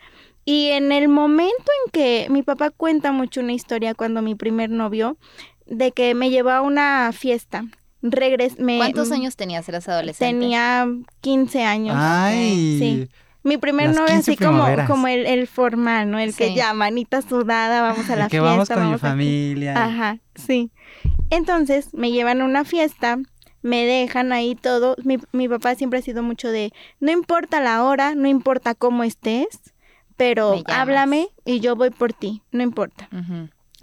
Y 0.48 0.68
en 0.68 0.92
el 0.92 1.08
momento 1.08 1.64
en 1.84 1.90
que 1.90 2.28
mi 2.30 2.44
papá 2.44 2.70
cuenta 2.70 3.10
mucho 3.10 3.40
una 3.40 3.52
historia 3.52 3.94
cuando 3.94 4.22
mi 4.22 4.36
primer 4.36 4.70
novio, 4.70 5.16
de 5.66 5.92
que 5.92 6.14
me 6.14 6.30
llevó 6.30 6.50
a 6.50 6.62
una 6.62 7.12
fiesta. 7.12 7.64
Regres 8.02 8.58
me, 8.58 8.78
¿Cuántos 8.78 9.10
años 9.10 9.36
tenías? 9.36 9.68
¿Eras 9.68 9.88
adolescente? 9.88 10.40
Tenía 10.40 10.86
15 11.20 11.64
años. 11.64 11.96
Ay. 11.98 12.78
Sí. 12.78 13.08
Mi 13.42 13.58
primer 13.58 13.94
novio 13.94 14.12
así 14.12 14.36
como, 14.36 14.64
como 14.88 15.06
el, 15.06 15.24
el, 15.24 15.46
formal, 15.46 16.10
¿no? 16.10 16.18
El 16.18 16.34
que 16.34 16.52
ya, 16.52 16.74
manita 16.74 17.22
sudada, 17.22 17.80
vamos 17.80 18.10
a 18.10 18.16
la 18.16 18.24
que 18.24 18.40
fiesta. 18.40 18.42
vamos 18.42 18.68
con 18.68 18.90
mi 18.90 18.98
familia. 18.98 19.84
Ajá, 19.84 20.18
sí. 20.34 20.72
Entonces 21.30 21.94
me 21.94 22.10
llevan 22.10 22.40
a 22.40 22.44
una 22.44 22.64
fiesta, 22.64 23.18
me 23.62 23.86
dejan 23.86 24.32
ahí 24.32 24.56
todo. 24.56 24.96
Mi, 25.04 25.18
mi 25.30 25.48
papá 25.48 25.76
siempre 25.76 26.00
ha 26.00 26.02
sido 26.02 26.24
mucho 26.24 26.48
de, 26.48 26.72
no 26.98 27.12
importa 27.12 27.60
la 27.60 27.84
hora, 27.84 28.16
no 28.16 28.26
importa 28.26 28.74
cómo 28.74 29.04
estés, 29.04 29.46
pero 30.16 30.62
háblame 30.66 31.28
y 31.44 31.60
yo 31.60 31.76
voy 31.76 31.90
por 31.90 32.12
ti, 32.12 32.42
no 32.50 32.64
importa. 32.64 33.08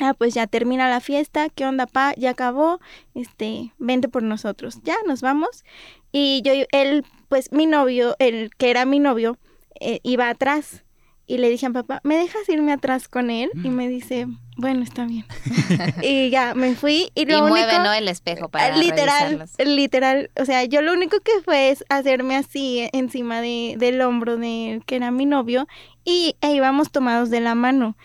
Ah, 0.04 0.14
pues 0.14 0.34
ya 0.34 0.48
termina 0.48 0.90
la 0.90 1.00
fiesta, 1.00 1.50
¿qué 1.50 1.66
onda, 1.66 1.88
pa? 1.88 2.14
Ya 2.18 2.32
acabó, 2.32 2.80
este, 3.16 3.72
vente 3.78 4.10
por 4.10 4.24
nosotros. 4.24 4.80
Ya, 4.84 4.96
nos 5.08 5.22
vamos. 5.22 5.64
Y 6.12 6.42
yo, 6.44 6.54
él, 6.72 7.06
pues 7.30 7.52
mi 7.52 7.66
novio, 7.66 8.16
el 8.20 8.52
que 8.58 8.70
era 8.70 8.86
mi 8.86 9.00
novio, 9.00 9.38
eh, 9.80 10.00
iba 10.04 10.30
atrás. 10.30 10.84
Y 11.26 11.38
le 11.38 11.50
dije 11.50 11.66
a 11.66 11.70
papá, 11.70 12.02
¿me 12.04 12.18
dejas 12.18 12.48
irme 12.50 12.74
atrás 12.74 13.08
con 13.08 13.30
él? 13.30 13.50
Y 13.64 13.70
me 13.70 13.88
dice, 13.88 14.28
bueno, 14.58 14.84
está 14.84 15.06
bien. 15.06 15.26
y 16.04 16.30
ya, 16.30 16.54
me 16.54 16.76
fui. 16.76 17.12
Y, 17.16 17.26
lo 17.26 17.48
mueve, 17.48 17.80
¿no? 17.80 17.94
El 17.94 18.10
espejo 18.10 18.50
para 18.50 18.76
Literal, 18.76 19.46
literal. 19.58 20.32
O 20.40 20.44
sea, 20.44 20.66
yo 20.66 20.82
lo 20.82 20.92
único 20.92 21.22
que 21.22 21.32
fue 21.44 21.70
es 21.70 21.86
hacerme 21.88 22.36
así 22.36 22.90
encima 22.92 23.40
de, 23.40 23.76
del 23.78 24.02
hombro 24.02 24.38
de 24.38 24.82
que 24.86 24.98
era 24.98 25.12
mi 25.12 25.26
novio 25.26 25.66
y 26.04 26.36
e 26.42 26.52
íbamos 26.52 26.92
tomados 26.92 27.30
de 27.30 27.40
la 27.40 27.56
mano. 27.56 27.96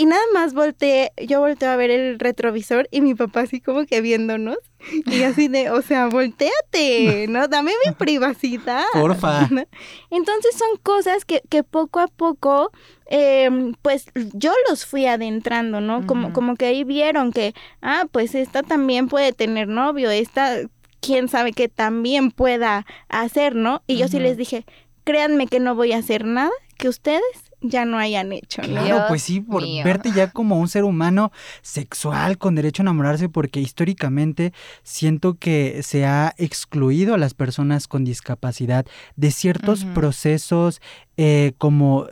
Y 0.00 0.06
nada 0.06 0.22
más 0.32 0.54
volteé, 0.54 1.10
yo 1.26 1.40
volteé 1.40 1.66
a 1.66 1.74
ver 1.74 1.90
el 1.90 2.20
retrovisor 2.20 2.86
y 2.92 3.00
mi 3.00 3.16
papá 3.16 3.40
así 3.40 3.60
como 3.60 3.84
que 3.84 4.00
viéndonos. 4.00 4.58
Y 5.06 5.24
así 5.24 5.48
de, 5.48 5.72
o 5.72 5.82
sea, 5.82 6.06
volteate, 6.06 7.26
¿no? 7.28 7.48
Dame 7.48 7.72
mi 7.84 7.92
privacidad. 7.92 8.84
Porfa. 8.92 9.48
Entonces 10.10 10.56
son 10.56 10.68
cosas 10.84 11.24
que, 11.24 11.42
que 11.48 11.64
poco 11.64 11.98
a 11.98 12.06
poco, 12.06 12.70
em, 13.06 13.74
pues 13.82 14.06
yo 14.34 14.52
los 14.70 14.86
fui 14.86 15.06
adentrando, 15.06 15.80
¿no? 15.80 16.06
Como, 16.06 16.32
como 16.32 16.54
que 16.54 16.66
ahí 16.66 16.84
vieron 16.84 17.32
que, 17.32 17.52
ah, 17.82 18.04
pues 18.12 18.36
esta 18.36 18.62
también 18.62 19.08
puede 19.08 19.32
tener 19.32 19.66
novio, 19.66 20.10
esta, 20.10 20.58
quién 21.00 21.26
sabe 21.26 21.52
que 21.52 21.68
también 21.68 22.30
pueda 22.30 22.86
hacer, 23.08 23.56
¿no? 23.56 23.82
Y 23.88 23.96
yo 23.96 24.06
sí 24.06 24.20
les 24.20 24.36
dije, 24.36 24.64
créanme 25.02 25.48
que 25.48 25.58
no 25.58 25.74
voy 25.74 25.90
a 25.90 25.98
hacer 25.98 26.24
nada 26.24 26.52
que 26.76 26.88
ustedes 26.88 27.47
ya 27.60 27.84
no 27.84 27.98
hayan 27.98 28.32
hecho, 28.32 28.62
¿no? 28.62 28.68
Claro, 28.82 29.04
pues 29.08 29.22
sí, 29.22 29.40
por 29.40 29.62
verte 29.84 30.12
ya 30.12 30.30
como 30.30 30.58
un 30.58 30.68
ser 30.68 30.84
humano 30.84 31.32
sexual 31.62 32.38
con 32.38 32.54
derecho 32.54 32.82
a 32.82 32.84
enamorarse, 32.84 33.28
porque 33.28 33.60
históricamente 33.60 34.52
siento 34.82 35.34
que 35.38 35.82
se 35.82 36.06
ha 36.06 36.34
excluido 36.38 37.14
a 37.14 37.18
las 37.18 37.34
personas 37.34 37.88
con 37.88 38.04
discapacidad 38.04 38.86
de 39.16 39.30
ciertos 39.30 39.84
procesos 39.84 40.80
eh, 41.16 41.54
como 41.58 42.06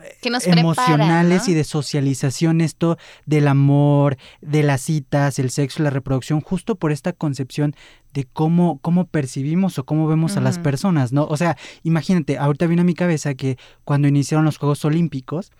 emocionales 0.44 1.48
y 1.48 1.54
de 1.54 1.62
socialización, 1.62 2.60
esto 2.60 2.98
del 3.24 3.46
amor, 3.46 4.16
de 4.40 4.64
las 4.64 4.80
citas, 4.80 5.38
el 5.38 5.50
sexo, 5.50 5.84
la 5.84 5.90
reproducción, 5.90 6.40
justo 6.40 6.74
por 6.74 6.90
esta 6.90 7.12
concepción 7.12 7.76
de 8.16 8.24
cómo, 8.24 8.78
cómo 8.80 9.04
percibimos 9.04 9.78
o 9.78 9.84
cómo 9.84 10.06
vemos 10.06 10.38
a 10.38 10.40
las 10.40 10.58
personas, 10.58 11.12
¿no? 11.12 11.26
O 11.26 11.36
sea, 11.36 11.58
imagínate, 11.82 12.38
ahorita 12.38 12.66
viene 12.66 12.80
a 12.80 12.84
mi 12.86 12.94
cabeza 12.94 13.34
que 13.34 13.58
cuando 13.84 14.08
iniciaron 14.08 14.46
los 14.46 14.56
Juegos 14.56 14.82
Olímpicos, 14.86 15.52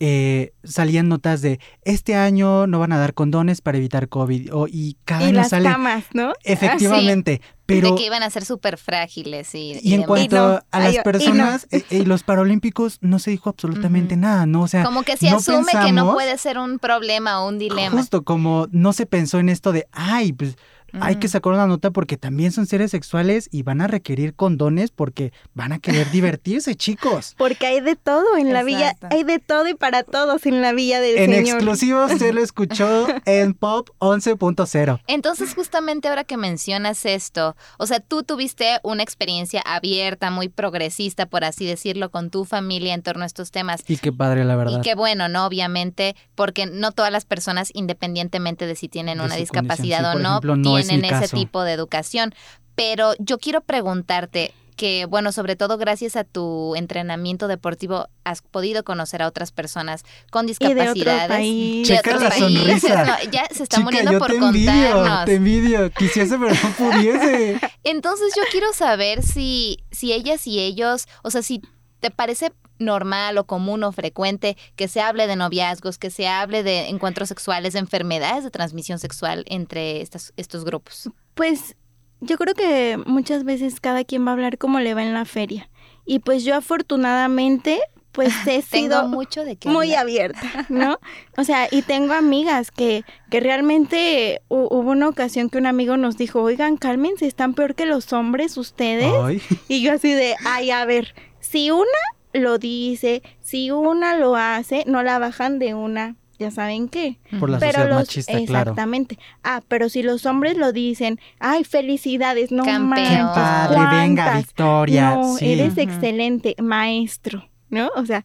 eh, 0.00 0.52
salían 0.64 1.08
notas 1.08 1.42
de 1.42 1.60
este 1.82 2.16
año 2.16 2.66
no 2.66 2.80
van 2.80 2.90
a 2.90 2.98
dar 2.98 3.14
condones 3.14 3.60
para 3.60 3.78
evitar 3.78 4.08
COVID, 4.08 4.52
o, 4.52 4.66
y 4.66 4.96
cada 5.04 5.22
y 5.22 5.26
año 5.28 5.36
las 5.36 5.50
sale. 5.50 5.68
camas, 5.68 6.06
¿no? 6.12 6.32
Efectivamente. 6.42 7.40
Pero, 7.66 7.92
de 7.92 7.94
que 7.94 8.06
iban 8.06 8.24
a 8.24 8.30
ser 8.30 8.44
súper 8.44 8.78
frágiles 8.78 9.54
y, 9.54 9.78
y, 9.80 9.94
en 9.94 10.02
cuanto 10.02 10.60
a 10.68 10.80
las 10.80 10.98
personas 10.98 11.68
y, 11.70 11.84
y, 11.98 12.04
los 12.04 12.24
paralímpicos 12.24 12.98
no 13.00 13.20
se 13.20 13.30
dijo 13.30 13.48
absolutamente 13.48 14.16
nada, 14.16 14.44
¿no? 14.44 14.62
O 14.62 14.68
sea, 14.68 14.82
como 14.82 15.04
que 15.04 15.16
se 15.16 15.30
no 15.30 15.36
asume 15.36 15.58
pensamos, 15.58 15.86
que 15.86 15.92
no 15.92 16.12
puede 16.12 16.36
ser 16.36 16.58
un 16.58 16.80
problema 16.80 17.40
o 17.40 17.48
un 17.48 17.60
dilema. 17.60 17.96
Justo 17.96 18.24
como 18.24 18.66
no 18.72 18.92
se 18.92 19.06
pensó 19.06 19.38
en 19.38 19.48
esto 19.48 19.70
de, 19.70 19.86
ay, 19.92 20.32
pues 20.32 20.56
hay 21.00 21.16
que 21.16 21.28
sacar 21.28 21.52
una 21.52 21.66
nota 21.66 21.90
porque 21.90 22.16
también 22.16 22.52
son 22.52 22.66
seres 22.66 22.90
sexuales 22.90 23.48
y 23.50 23.62
van 23.62 23.80
a 23.80 23.86
requerir 23.86 24.34
condones 24.34 24.90
porque 24.90 25.32
van 25.54 25.72
a 25.72 25.78
querer 25.78 26.10
divertirse, 26.10 26.74
chicos. 26.76 27.34
Porque 27.38 27.66
hay 27.66 27.80
de 27.80 27.96
todo 27.96 28.36
en 28.36 28.52
la 28.52 28.62
villa, 28.62 28.94
hay 29.10 29.24
de 29.24 29.38
todo 29.38 29.68
y 29.68 29.74
para 29.74 30.02
todos 30.02 30.44
en 30.46 30.60
la 30.60 30.72
villa 30.72 31.00
del 31.00 31.18
en 31.18 31.30
Señor. 31.30 31.38
En 31.38 31.46
exclusivo 31.46 32.08
se 32.08 32.32
lo 32.32 32.42
escuchó 32.42 33.06
en 33.24 33.54
Pop 33.54 33.90
11.0. 33.98 35.00
Entonces, 35.06 35.54
justamente 35.54 36.08
ahora 36.08 36.24
que 36.24 36.36
mencionas 36.36 37.04
esto, 37.06 37.56
o 37.78 37.86
sea, 37.86 38.00
tú 38.00 38.22
tuviste 38.22 38.78
una 38.82 39.02
experiencia 39.02 39.62
abierta, 39.64 40.30
muy 40.30 40.48
progresista, 40.48 41.26
por 41.26 41.44
así 41.44 41.66
decirlo, 41.66 42.10
con 42.10 42.30
tu 42.30 42.44
familia 42.44 42.94
en 42.94 43.02
torno 43.02 43.22
a 43.22 43.26
estos 43.26 43.50
temas. 43.50 43.82
Y 43.86 43.96
qué 43.96 44.12
padre, 44.12 44.44
la 44.44 44.56
verdad. 44.56 44.78
Y 44.78 44.82
qué 44.82 44.94
bueno, 44.94 45.28
¿no? 45.28 45.46
Obviamente, 45.46 46.16
porque 46.34 46.66
no 46.66 46.92
todas 46.92 47.12
las 47.12 47.24
personas, 47.24 47.70
independientemente 47.74 48.66
de 48.66 48.76
si 48.76 48.88
tienen 48.88 49.18
De 49.18 49.24
una 49.24 49.36
discapacidad 49.36 50.00
sí, 50.00 50.04
o 50.04 50.12
por 50.12 50.22
no, 50.22 50.28
ejemplo, 50.30 50.56
no 50.56 50.78
tienen 50.88 51.04
ese 51.06 51.20
caso. 51.22 51.36
tipo 51.36 51.62
de 51.62 51.72
educación. 51.72 52.34
Pero 52.74 53.12
yo 53.18 53.38
quiero 53.38 53.60
preguntarte 53.60 54.54
que, 54.76 55.04
bueno, 55.04 55.30
sobre 55.32 55.54
todo 55.54 55.76
gracias 55.76 56.16
a 56.16 56.24
tu 56.24 56.74
entrenamiento 56.74 57.46
deportivo, 57.46 58.08
has 58.24 58.40
podido 58.40 58.82
conocer 58.84 59.20
a 59.22 59.28
otras 59.28 59.52
personas 59.52 60.02
con 60.30 60.48
Y 60.48 60.54
de 60.54 60.54
otro 60.54 60.74
discapacidades. 60.94 61.28
país. 61.28 61.88
de 61.88 61.94
Checa 61.96 62.10
otros 62.10 62.22
la 62.22 62.28
países. 62.30 62.54
sonrisa. 62.80 63.04
No, 63.04 63.30
ya 63.30 63.46
se 63.52 63.62
está 63.64 63.76
Chica, 63.76 63.84
muriendo 63.84 64.12
yo 64.12 64.18
por 64.18 64.30
te 64.30 64.36
envidio, 64.38 64.72
contarnos. 64.94 65.24
te 65.26 65.34
envidio. 65.34 65.90
Quisiese, 65.90 66.38
pero 66.38 66.50
no 66.54 66.70
pudiese. 66.78 67.60
Entonces 67.84 68.32
yo 68.34 68.42
quiero 68.50 68.72
saber 68.72 69.22
si, 69.22 69.76
si 69.90 70.12
ellas 70.14 70.46
y 70.46 70.58
ellos, 70.60 71.06
o 71.22 71.30
sea, 71.30 71.42
si 71.42 71.60
te 72.02 72.10
parece 72.10 72.52
normal 72.78 73.38
o 73.38 73.44
común 73.44 73.84
o 73.84 73.92
frecuente 73.92 74.56
que 74.76 74.88
se 74.88 75.00
hable 75.00 75.26
de 75.26 75.36
noviazgos, 75.36 75.96
que 75.98 76.10
se 76.10 76.26
hable 76.28 76.62
de 76.62 76.88
encuentros 76.88 77.28
sexuales, 77.28 77.72
de 77.72 77.78
enfermedades 77.78 78.44
de 78.44 78.50
transmisión 78.50 78.98
sexual 78.98 79.44
entre 79.48 80.00
estas, 80.02 80.32
estos 80.36 80.64
grupos. 80.64 81.08
Pues 81.34 81.76
yo 82.20 82.36
creo 82.38 82.54
que 82.54 82.98
muchas 83.06 83.44
veces 83.44 83.80
cada 83.80 84.04
quien 84.04 84.26
va 84.26 84.30
a 84.30 84.34
hablar 84.34 84.58
como 84.58 84.80
le 84.80 84.94
va 84.94 85.02
en 85.02 85.14
la 85.14 85.24
feria. 85.24 85.70
Y 86.04 86.18
pues 86.18 86.44
yo 86.44 86.56
afortunadamente 86.56 87.80
pues 88.10 88.30
he 88.46 88.62
Tengo 88.62 88.94
sido 88.96 89.08
mucho 89.08 89.42
de 89.44 89.56
muy 89.64 89.94
hablar. 89.94 90.00
abierta, 90.02 90.66
¿no? 90.68 90.98
O 91.38 91.44
sea, 91.44 91.68
y 91.70 91.80
tengo 91.82 92.12
amigas 92.12 92.70
que, 92.70 93.04
que 93.30 93.40
realmente 93.40 94.42
hu- 94.50 94.68
hubo 94.70 94.90
una 94.90 95.08
ocasión 95.08 95.48
que 95.48 95.56
un 95.58 95.64
amigo 95.66 95.96
nos 95.96 96.16
dijo, 96.18 96.42
oigan, 96.42 96.76
cálmense, 96.76 97.26
están 97.26 97.54
peor 97.54 97.74
que 97.74 97.86
los 97.86 98.12
hombres 98.12 98.56
ustedes. 98.58 99.10
Ay, 99.22 99.40
Y 99.68 99.80
yo 99.82 99.92
así 99.94 100.12
de, 100.12 100.34
ay, 100.44 100.70
a 100.70 100.84
ver, 100.84 101.14
si 101.42 101.70
una 101.70 101.86
lo 102.32 102.56
dice, 102.56 103.22
si 103.42 103.70
una 103.70 104.16
lo 104.16 104.36
hace, 104.36 104.84
no 104.86 105.02
la 105.02 105.18
bajan 105.18 105.58
de 105.58 105.74
una, 105.74 106.16
ya 106.38 106.50
saben 106.50 106.88
qué. 106.88 107.18
por 107.38 107.50
la 107.50 107.58
pero 107.58 107.72
sociedad 107.72 107.88
los 107.90 107.98
machista, 107.98 108.32
claro. 108.32 108.42
exactamente. 108.70 109.18
Ah, 109.42 109.62
pero 109.68 109.88
si 109.88 110.02
los 110.02 110.24
hombres 110.24 110.56
lo 110.56 110.72
dicen, 110.72 111.20
ay, 111.40 111.64
felicidades, 111.64 112.50
no 112.50 112.64
Campeón. 112.64 113.28
Padre, 113.34 113.78
venga, 113.98 114.24
¿cuántas? 114.24 114.36
Victoria. 114.46 115.14
No, 115.16 115.36
sí. 115.36 115.52
eres 115.52 115.76
excelente, 115.76 116.54
maestro, 116.62 117.48
¿no? 117.68 117.90
O 117.96 118.06
sea, 118.06 118.24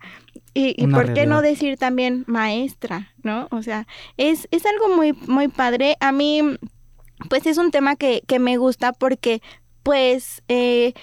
y, 0.53 0.87
por 0.87 1.13
qué 1.13 1.27
no 1.27 1.41
decir 1.41 1.77
también 1.77 2.23
maestra, 2.27 3.13
¿no? 3.21 3.47
O 3.51 3.61
sea, 3.61 3.85
es, 4.15 4.47
es 4.51 4.65
algo 4.65 4.95
muy, 4.95 5.13
muy 5.27 5.49
padre. 5.49 5.97
A 5.99 6.11
mí, 6.11 6.41
pues 7.29 7.45
es 7.45 7.57
un 7.57 7.71
tema 7.71 7.95
que, 7.95 8.23
que 8.25 8.39
me 8.39 8.57
gusta 8.57 8.93
porque, 8.93 9.41
pues, 9.83 10.41
eh, 10.47 10.93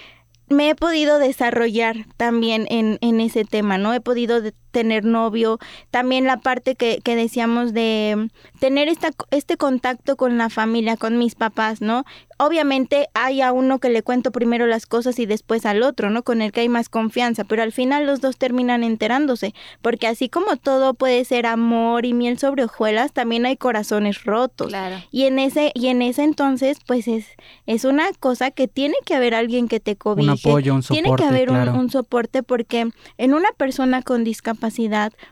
me 0.49 0.69
he 0.69 0.75
podido 0.75 1.19
desarrollar 1.19 2.05
también 2.17 2.67
en, 2.69 2.97
en 3.01 3.21
ese 3.21 3.45
tema, 3.45 3.77
¿no? 3.77 3.93
He 3.93 4.01
podido 4.01 4.41
tener 4.75 5.05
novio, 5.05 5.57
también 5.89 6.25
la 6.25 6.41
parte 6.41 6.75
que, 6.75 6.99
que 7.01 7.15
decíamos 7.15 7.73
de 7.73 8.13
mm, 8.17 8.59
tener 8.59 8.89
esta, 8.89 9.11
este 9.31 9.55
contacto 9.55 10.17
con 10.17 10.37
la 10.37 10.49
familia, 10.49 10.97
con 10.97 11.17
mis 11.17 11.33
papás, 11.33 11.79
¿no? 11.79 12.03
Obviamente 12.37 13.07
hay 13.13 13.39
a 13.39 13.53
uno 13.53 13.79
que 13.79 13.87
le 13.87 14.03
cuento 14.03 14.33
primero 14.33 14.67
las 14.67 14.85
cosas 14.85 15.17
y 15.19 15.25
después 15.25 15.65
al 15.65 15.81
otro, 15.81 16.09
¿no? 16.09 16.23
Con 16.23 16.41
el 16.41 16.51
que 16.51 16.59
hay 16.59 16.67
más 16.67 16.89
confianza, 16.89 17.45
pero 17.45 17.63
al 17.63 17.71
final 17.71 18.05
los 18.05 18.19
dos 18.19 18.35
terminan 18.35 18.83
enterándose, 18.83 19.53
porque 19.81 20.07
así 20.07 20.27
como 20.27 20.57
todo 20.57 20.93
puede 20.93 21.23
ser 21.23 21.45
amor 21.45 22.05
y 22.05 22.13
miel 22.13 22.37
sobre 22.37 22.65
hojuelas, 22.65 23.13
también 23.13 23.45
hay 23.45 23.55
corazones 23.55 24.25
rotos. 24.25 24.67
Claro. 24.67 24.97
Y 25.09 25.23
en 25.23 25.39
ese 25.39 25.71
y 25.73 25.87
en 25.87 26.01
ese 26.01 26.23
entonces, 26.23 26.79
pues 26.85 27.07
es 27.07 27.27
es 27.65 27.85
una 27.85 28.07
cosa 28.19 28.51
que 28.51 28.67
tiene 28.67 28.95
que 29.05 29.15
haber 29.15 29.33
alguien 29.35 29.69
que 29.69 29.79
te 29.79 29.95
cobije. 29.95 30.29
Un 30.29 30.37
apoyo, 30.37 30.75
un 30.75 30.83
soporte, 30.83 31.03
Tiene 31.03 31.15
que 31.15 31.23
haber 31.23 31.51
un, 31.51 31.89
soporte 31.89 32.43
porque 32.43 32.89
en 33.17 33.33
una 33.33 33.49
persona 33.57 34.01
con 34.01 34.23
discapacidad, 34.23 34.64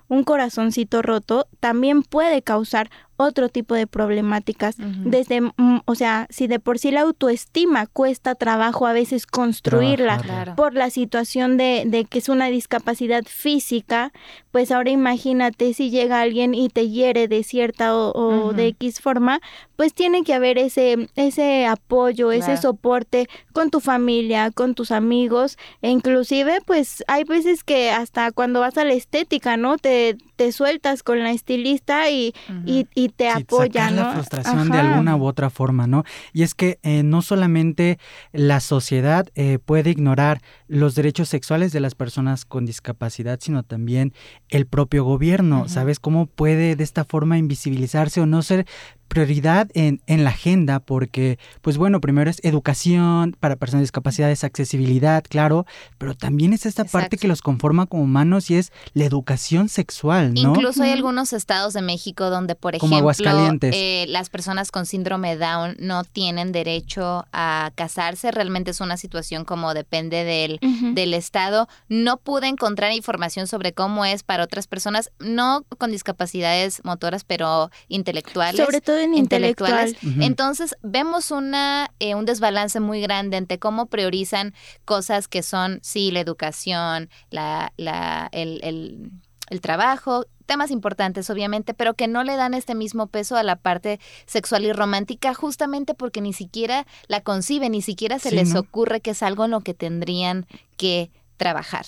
un 0.07 0.23
corazoncito 0.23 1.01
roto 1.01 1.47
también 1.59 2.03
puede 2.03 2.41
causar 2.41 2.89
otro 3.23 3.49
tipo 3.49 3.75
de 3.75 3.87
problemáticas. 3.87 4.75
Desde, 4.77 5.41
mm, 5.41 5.79
o 5.85 5.95
sea, 5.95 6.27
si 6.29 6.47
de 6.47 6.59
por 6.59 6.79
sí 6.79 6.91
la 6.91 7.01
autoestima 7.01 7.87
cuesta 7.87 8.35
trabajo 8.35 8.87
a 8.87 8.93
veces 8.93 9.25
construirla. 9.25 10.19
Claro. 10.19 10.55
por 10.55 10.73
la 10.73 10.89
situación 10.89 11.57
de, 11.57 11.83
de 11.85 12.05
que 12.05 12.19
es 12.19 12.29
una 12.29 12.47
discapacidad 12.47 13.23
física, 13.25 14.11
pues 14.51 14.71
ahora 14.71 14.91
imagínate 14.91 15.73
si 15.73 15.89
llega 15.89 16.21
alguien 16.21 16.53
y 16.53 16.69
te 16.69 16.89
hiere 16.89 17.27
de 17.27 17.43
cierta 17.43 17.95
o, 17.95 18.53
de 18.53 18.67
X 18.67 19.01
forma, 19.01 19.39
pues 19.75 19.93
tiene 19.93 20.23
que 20.23 20.33
haber 20.33 20.57
ese, 20.57 21.09
ese 21.15 21.65
apoyo, 21.65 22.31
ese 22.31 22.45
Claro. 22.45 22.61
soporte 22.61 23.27
con 23.51 23.69
tu 23.69 23.79
familia, 23.79 24.51
con 24.51 24.75
tus 24.75 24.91
amigos, 24.91 25.57
e 25.81 25.89
inclusive 25.89 26.59
pues 26.65 27.03
hay 27.07 27.23
veces 27.23 27.63
que 27.63 27.89
hasta 27.91 28.31
cuando 28.31 28.59
vas 28.59 28.77
a 28.77 28.85
la 28.85 28.93
estética, 28.93 29.57
¿no? 29.57 29.77
Te, 29.77 30.17
te 30.43 30.51
sueltas 30.51 31.03
con 31.03 31.23
la 31.23 31.31
estilista 31.31 32.09
y, 32.09 32.33
y, 32.65 32.85
y 32.95 33.09
te 33.09 33.31
Sí, 33.31 33.43
apoya, 33.43 33.85
sacar 33.85 33.91
¿no? 33.93 34.01
la 34.03 34.13
frustración 34.13 34.69
de 34.69 34.77
alguna 34.77 35.15
u 35.15 35.25
otra 35.25 35.49
forma, 35.49 35.87
¿no? 35.87 36.03
Y 36.33 36.43
es 36.43 36.53
que 36.53 36.79
eh, 36.83 37.01
no 37.03 37.21
solamente 37.21 37.97
la 38.33 38.59
sociedad 38.59 39.27
eh, 39.35 39.57
puede 39.63 39.91
ignorar 39.91 40.41
los 40.73 40.95
derechos 40.95 41.29
sexuales 41.29 41.71
de 41.71 41.79
las 41.79 41.95
personas 41.95 42.45
con 42.45 42.65
discapacidad, 42.65 43.39
sino 43.41 43.63
también 43.63 44.13
el 44.49 44.65
propio 44.65 45.03
gobierno. 45.03 45.63
¿sabes? 45.67 45.99
¿Cómo 45.99 46.25
puede 46.25 46.75
de 46.75 46.83
esta 46.83 47.03
forma 47.05 47.37
invisibilizarse 47.37 48.21
o 48.21 48.25
no 48.25 48.41
ser 48.41 48.65
prioridad 49.07 49.69
en, 49.73 50.01
en 50.07 50.23
la 50.23 50.31
agenda? 50.31 50.79
Porque, 50.79 51.37
pues 51.61 51.77
bueno, 51.77 52.01
primero 52.01 52.29
es 52.29 52.39
educación 52.43 53.35
para 53.39 53.55
personas 53.55 53.81
con 53.81 53.83
discapacidades, 53.83 54.43
accesibilidad, 54.43 55.23
claro, 55.23 55.65
pero 55.97 56.15
también 56.15 56.53
es 56.53 56.65
esta 56.65 56.85
parte 56.85 57.17
que 57.17 57.27
los 57.27 57.41
conforma 57.41 57.85
como 57.85 58.03
humanos 58.03 58.49
y 58.49 58.55
es 58.55 58.71
la 58.93 59.05
educación 59.05 59.69
sexual, 59.69 60.33
¿no? 60.33 60.49
Incluso 60.49 60.83
hay 60.83 60.91
algunos 60.91 61.33
estados 61.33 61.73
de 61.73 61.81
México 61.81 62.29
donde, 62.29 62.55
por 62.55 62.77
Como 62.77 63.11
ejemplo, 63.11 63.57
eh, 63.61 64.05
las 64.07 64.29
personas 64.29 64.71
con 64.71 64.85
síndrome 64.85 65.37
Down 65.37 65.75
no 65.79 66.03
tienen 66.03 66.51
derecho 66.51 67.25
a 67.31 67.71
casarse. 67.75 68.31
Realmente 68.31 68.71
es 68.71 68.81
una 68.81 68.97
situación 68.97 69.45
como 69.45 69.73
depende 69.73 70.23
del 70.23 70.59
del 70.93 71.13
Estado. 71.13 71.67
No 71.89 72.17
pude 72.17 72.47
encontrar 72.47 72.91
información 72.91 73.47
sobre 73.47 73.73
cómo 73.73 74.05
es 74.05 74.23
para 74.23 74.43
otras 74.43 74.67
personas, 74.67 75.11
no 75.19 75.63
con 75.77 75.91
discapacidades 75.91 76.81
motoras, 76.83 77.23
pero 77.23 77.69
intelectuales. 77.87 78.63
Sobre 78.63 78.81
todo 78.81 78.97
en 78.97 79.13
intelectuales. 79.13 79.95
Entonces, 80.19 80.75
vemos 80.81 81.31
una, 81.31 81.91
eh, 81.99 82.15
un 82.15 82.25
desbalance 82.25 82.79
muy 82.79 83.01
grande 83.01 83.37
entre 83.37 83.59
cómo 83.59 83.87
priorizan 83.87 84.53
cosas 84.85 85.27
que 85.27 85.43
son, 85.43 85.79
sí, 85.81 86.11
la 86.11 86.19
educación, 86.19 87.09
la, 87.29 87.73
la, 87.77 88.29
el, 88.31 88.59
el 88.63 89.11
el 89.53 89.61
trabajo, 89.61 90.25
temas 90.45 90.71
importantes 90.71 91.29
obviamente, 91.29 91.73
pero 91.73 91.93
que 91.93 92.07
no 92.07 92.23
le 92.23 92.35
dan 92.35 92.53
este 92.53 92.75
mismo 92.75 93.07
peso 93.07 93.37
a 93.37 93.43
la 93.43 93.55
parte 93.55 93.99
sexual 94.25 94.65
y 94.65 94.73
romántica 94.73 95.33
justamente 95.33 95.93
porque 95.93 96.21
ni 96.21 96.33
siquiera 96.33 96.85
la 97.07 97.21
conciben, 97.21 97.71
ni 97.71 97.81
siquiera 97.81 98.19
se 98.19 98.31
les 98.31 98.55
ocurre 98.55 98.99
que 98.99 99.11
es 99.11 99.23
algo 99.23 99.45
en 99.45 99.51
lo 99.51 99.61
que 99.61 99.73
tendrían 99.73 100.45
que 100.75 101.11
trabajar. 101.37 101.85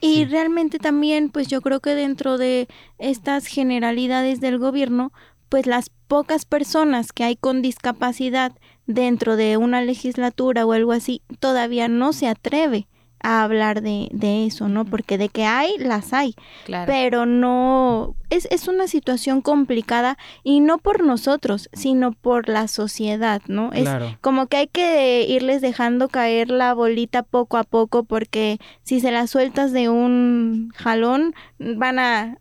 Y 0.00 0.24
realmente 0.24 0.78
también, 0.78 1.30
pues 1.30 1.48
yo 1.48 1.60
creo 1.60 1.80
que 1.80 1.94
dentro 1.94 2.36
de 2.36 2.68
estas 2.98 3.46
generalidades 3.46 4.40
del 4.40 4.58
gobierno, 4.58 5.12
pues 5.48 5.66
las 5.66 5.90
pocas 6.08 6.44
personas 6.44 7.12
que 7.12 7.24
hay 7.24 7.36
con 7.36 7.62
discapacidad 7.62 8.52
dentro 8.86 9.36
de 9.36 9.56
una 9.56 9.80
legislatura 9.82 10.66
o 10.66 10.72
algo 10.72 10.92
así, 10.92 11.22
todavía 11.38 11.88
no 11.88 12.12
se 12.12 12.28
atreve 12.28 12.86
a 13.24 13.42
hablar 13.42 13.80
de, 13.80 14.08
de 14.12 14.44
eso, 14.44 14.68
¿no? 14.68 14.84
Porque 14.84 15.16
de 15.16 15.30
que 15.30 15.46
hay, 15.46 15.78
las 15.78 16.12
hay. 16.12 16.34
Claro. 16.66 16.92
Pero 16.92 17.24
no, 17.24 18.14
es, 18.28 18.46
es 18.50 18.68
una 18.68 18.86
situación 18.86 19.40
complicada 19.40 20.18
y 20.42 20.60
no 20.60 20.76
por 20.76 21.02
nosotros, 21.02 21.70
sino 21.72 22.12
por 22.12 22.50
la 22.50 22.68
sociedad, 22.68 23.40
¿no? 23.48 23.72
Es 23.72 23.88
como 24.20 24.46
que 24.46 24.58
hay 24.58 24.66
que 24.68 25.26
irles 25.26 25.62
dejando 25.62 26.08
caer 26.08 26.50
la 26.50 26.74
bolita 26.74 27.22
poco 27.22 27.56
a 27.56 27.64
poco 27.64 28.04
porque 28.04 28.58
si 28.82 29.00
se 29.00 29.10
la 29.10 29.26
sueltas 29.26 29.72
de 29.72 29.88
un 29.88 30.70
jalón, 30.76 31.34
van 31.58 31.98
a 31.98 32.36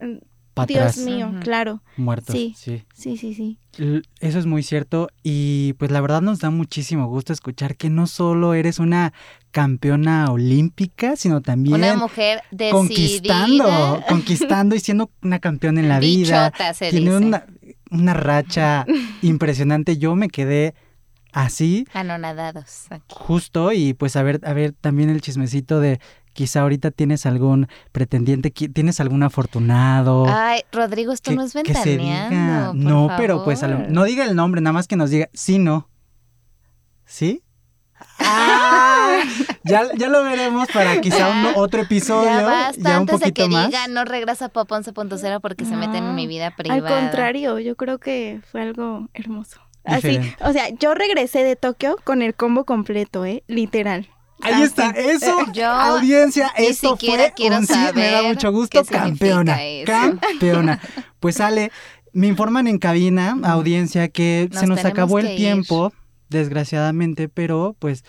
Dios 0.68 0.98
mío, 0.98 1.34
claro. 1.42 1.82
Muertos. 1.96 2.36
Sí, 2.36 2.54
sí, 2.56 2.84
sí, 2.94 3.18
sí, 3.18 3.58
Eso 4.20 4.40
es 4.40 4.46
muy 4.46 4.64
cierto 4.64 5.08
y 5.24 5.74
pues 5.74 5.92
la 5.92 6.02
verdad 6.02 6.22
nos 6.22 6.40
da 6.40 6.50
muchísimo 6.50 7.08
gusto 7.08 7.32
escuchar 7.32 7.78
que 7.78 7.90
no 7.90 8.06
solo 8.06 8.54
eres 8.54 8.80
una 8.80 9.14
campeona 9.54 10.32
olímpica, 10.32 11.16
sino 11.16 11.42
también 11.42 11.76
una 11.76 11.96
mujer 11.96 12.42
decidida. 12.50 12.72
conquistando, 12.72 14.04
conquistando 14.10 14.76
y 14.76 14.80
siendo 14.80 15.12
una 15.22 15.40
campeona 15.40 15.80
en 15.80 15.90
la 15.90 16.00
vida. 16.00 16.52
Tiene 16.90 17.16
Una, 17.16 17.46
una 17.92 18.16
racha 18.16 18.86
impresionante. 19.22 19.98
Yo 19.98 20.16
me 20.16 20.30
quedé 20.30 20.74
así. 21.34 21.86
Anonadados. 21.94 22.88
Justo 23.10 23.72
y 23.72 23.94
pues 23.94 24.16
a 24.16 24.24
ver, 24.24 24.42
a 24.44 24.54
ver 24.54 24.74
también 24.74 25.12
el 25.12 25.22
chismecito 25.22 25.80
de 25.80 26.00
quizá 26.34 26.62
ahorita 26.62 26.90
tienes 26.90 27.28
algún 27.28 27.68
pretendiente, 27.92 28.50
tienes 28.50 29.00
algún 29.00 29.22
afortunado. 29.22 30.26
Ay, 30.28 30.62
Rodrigo, 30.72 31.14
esto 31.14 31.32
no 31.32 31.44
es 31.44 31.54
ventaneando. 31.54 32.74
no, 32.74 33.08
pero 33.18 33.44
pues 33.44 33.62
no 33.62 34.04
diga 34.04 34.26
el 34.26 34.36
nombre, 34.36 34.62
nada 34.62 34.74
más 34.74 34.88
que 34.88 34.96
nos 34.96 35.12
diga 35.12 35.30
sí, 35.32 35.60
no. 35.60 35.90
¿Sí? 37.06 37.44
Ah, 38.20 39.22
ya, 39.64 39.84
ya 39.96 40.08
lo 40.08 40.24
veremos 40.24 40.68
para 40.74 41.00
quizá 41.02 41.30
un, 41.30 41.48
otro 41.56 41.82
episodio. 41.82 42.30
Ya 42.30 42.42
basta, 42.44 42.90
un 42.92 42.96
antes 43.10 43.20
de 43.20 43.34
que 43.34 43.48
diga 43.48 43.88
no 43.90 44.06
regresa 44.06 44.46
a 44.46 44.50
Pop 44.50 44.70
11.0 44.70 45.42
porque 45.42 45.66
se 45.66 45.76
meten 45.76 46.04
en 46.04 46.16
mi 46.16 46.28
vida 46.28 46.56
privada. 46.56 46.88
Al 46.88 47.02
contrario, 47.02 47.60
yo 47.60 47.76
creo 47.76 48.00
que 48.00 48.42
fue 48.52 48.62
algo 48.62 49.08
hermoso. 49.14 49.60
Así, 49.84 50.20
o 50.40 50.54
sea, 50.54 50.70
yo 50.70 50.94
regresé 50.94 51.44
de 51.44 51.56
Tokio 51.58 51.98
con 52.04 52.22
el 52.22 52.36
combo 52.36 52.64
completo, 52.64 53.26
¿eh? 53.26 53.44
Literal. 53.48 54.08
Ahí 54.42 54.62
está, 54.62 54.90
eso, 54.92 55.38
audiencia, 55.66 56.52
esto 56.58 56.98
fue 56.98 57.34
un 57.50 57.66
sí, 57.66 57.74
me 57.96 58.12
da 58.12 58.24
mucho 58.24 58.52
gusto, 58.52 58.84
campeona, 58.84 59.58
campeona. 59.86 60.80
Pues 61.20 61.36
sale, 61.36 61.72
me 62.12 62.28
informan 62.28 62.68
en 62.68 62.78
cabina, 62.78 63.38
audiencia, 63.44 64.10
que 64.10 64.50
se 64.52 64.68
nos 64.68 64.84
acabó 64.84 65.20
el 65.20 65.36
tiempo, 65.36 65.94
desgraciadamente, 66.34 67.30
pero 67.30 67.78
pues 67.80 68.04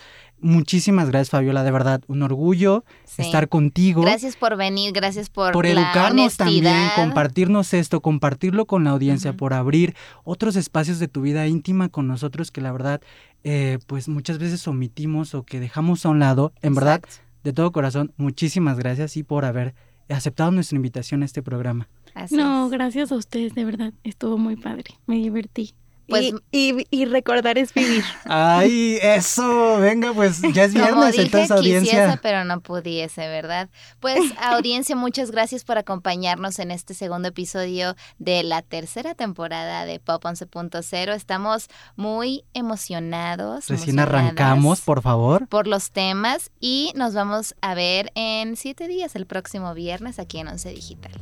Muchísimas 0.44 1.08
gracias, 1.08 1.30
Fabiola, 1.30 1.62
de 1.62 1.70
verdad, 1.70 2.02
un 2.06 2.22
orgullo 2.22 2.84
estar 3.16 3.48
contigo. 3.48 4.02
Gracias 4.02 4.36
por 4.36 4.58
venir, 4.58 4.92
gracias 4.92 5.30
por 5.30 5.52
por 5.52 5.64
educarnos 5.64 6.36
también, 6.36 6.90
compartirnos 6.96 7.72
esto, 7.72 8.02
compartirlo 8.02 8.66
con 8.66 8.84
la 8.84 8.90
audiencia, 8.90 9.32
por 9.32 9.54
abrir 9.54 9.96
otros 10.22 10.56
espacios 10.56 10.98
de 10.98 11.08
tu 11.08 11.22
vida 11.22 11.46
íntima 11.46 11.88
con 11.88 12.06
nosotros 12.08 12.50
que 12.50 12.60
la 12.60 12.72
verdad, 12.72 13.00
eh, 13.42 13.78
pues 13.86 14.06
muchas 14.06 14.36
veces 14.36 14.68
omitimos 14.68 15.34
o 15.34 15.44
que 15.44 15.60
dejamos 15.60 16.04
a 16.04 16.10
un 16.10 16.18
lado. 16.18 16.52
En 16.60 16.74
verdad, 16.74 17.00
de 17.42 17.54
todo 17.54 17.72
corazón, 17.72 18.12
muchísimas 18.18 18.78
gracias 18.78 19.16
y 19.16 19.22
por 19.22 19.46
haber 19.46 19.74
aceptado 20.10 20.50
nuestra 20.50 20.76
invitación 20.76 21.22
a 21.22 21.24
este 21.24 21.42
programa. 21.42 21.88
no, 22.30 22.68
gracias 22.68 23.12
a 23.12 23.16
ustedes, 23.16 23.54
de 23.54 23.64
verdad, 23.64 23.94
estuvo 24.02 24.36
muy 24.36 24.56
padre, 24.56 24.98
me 25.06 25.16
divertí. 25.16 25.74
Pues, 26.08 26.34
y, 26.50 27.04
recordar 27.06 27.58
es 27.58 27.72
vivir. 27.72 28.04
Ay, 28.24 28.98
eso, 29.02 29.78
venga, 29.78 30.12
pues 30.12 30.40
ya 30.52 30.64
es 30.64 30.74
viernes, 30.74 31.18
entonces 31.18 31.50
audiencia. 31.50 31.92
Quisiese, 31.92 32.18
pero 32.22 32.44
no 32.44 32.60
pudiese, 32.60 33.26
¿verdad? 33.28 33.68
Pues 34.00 34.20
audiencia, 34.40 34.96
muchas 34.96 35.30
gracias 35.30 35.64
por 35.64 35.78
acompañarnos 35.78 36.58
en 36.58 36.70
este 36.70 36.94
segundo 36.94 37.28
episodio 37.28 37.96
de 38.18 38.42
la 38.42 38.62
tercera 38.62 39.14
temporada 39.14 39.86
de 39.86 39.98
Pop 39.98 40.24
11.0. 40.24 41.14
Estamos 41.14 41.68
muy 41.96 42.44
emocionados. 42.52 43.68
Recién 43.68 43.98
arrancamos, 43.98 44.80
por 44.80 45.00
favor. 45.00 45.48
Por 45.48 45.66
los 45.66 45.90
temas 45.90 46.50
y 46.60 46.92
nos 46.96 47.14
vamos 47.14 47.54
a 47.62 47.74
ver 47.74 48.12
en 48.14 48.56
siete 48.56 48.88
días, 48.88 49.16
el 49.16 49.26
próximo 49.26 49.72
viernes, 49.74 50.18
aquí 50.18 50.38
en 50.38 50.48
Once 50.48 50.68
Digital. 50.68 51.12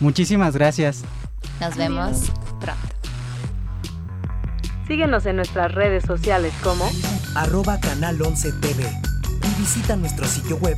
Muchísimas 0.00 0.54
gracias. 0.54 1.04
Nos 1.60 1.76
vemos 1.76 2.30
pronto. 2.60 3.01
Síguenos 4.86 5.26
en 5.26 5.36
nuestras 5.36 5.72
redes 5.72 6.04
sociales 6.04 6.52
como 6.62 6.90
arroba 7.34 7.80
canal 7.80 8.20
11 8.20 8.52
TV 8.60 8.84
y 8.84 9.60
visita 9.60 9.96
nuestro 9.96 10.26
sitio 10.26 10.56
web 10.56 10.76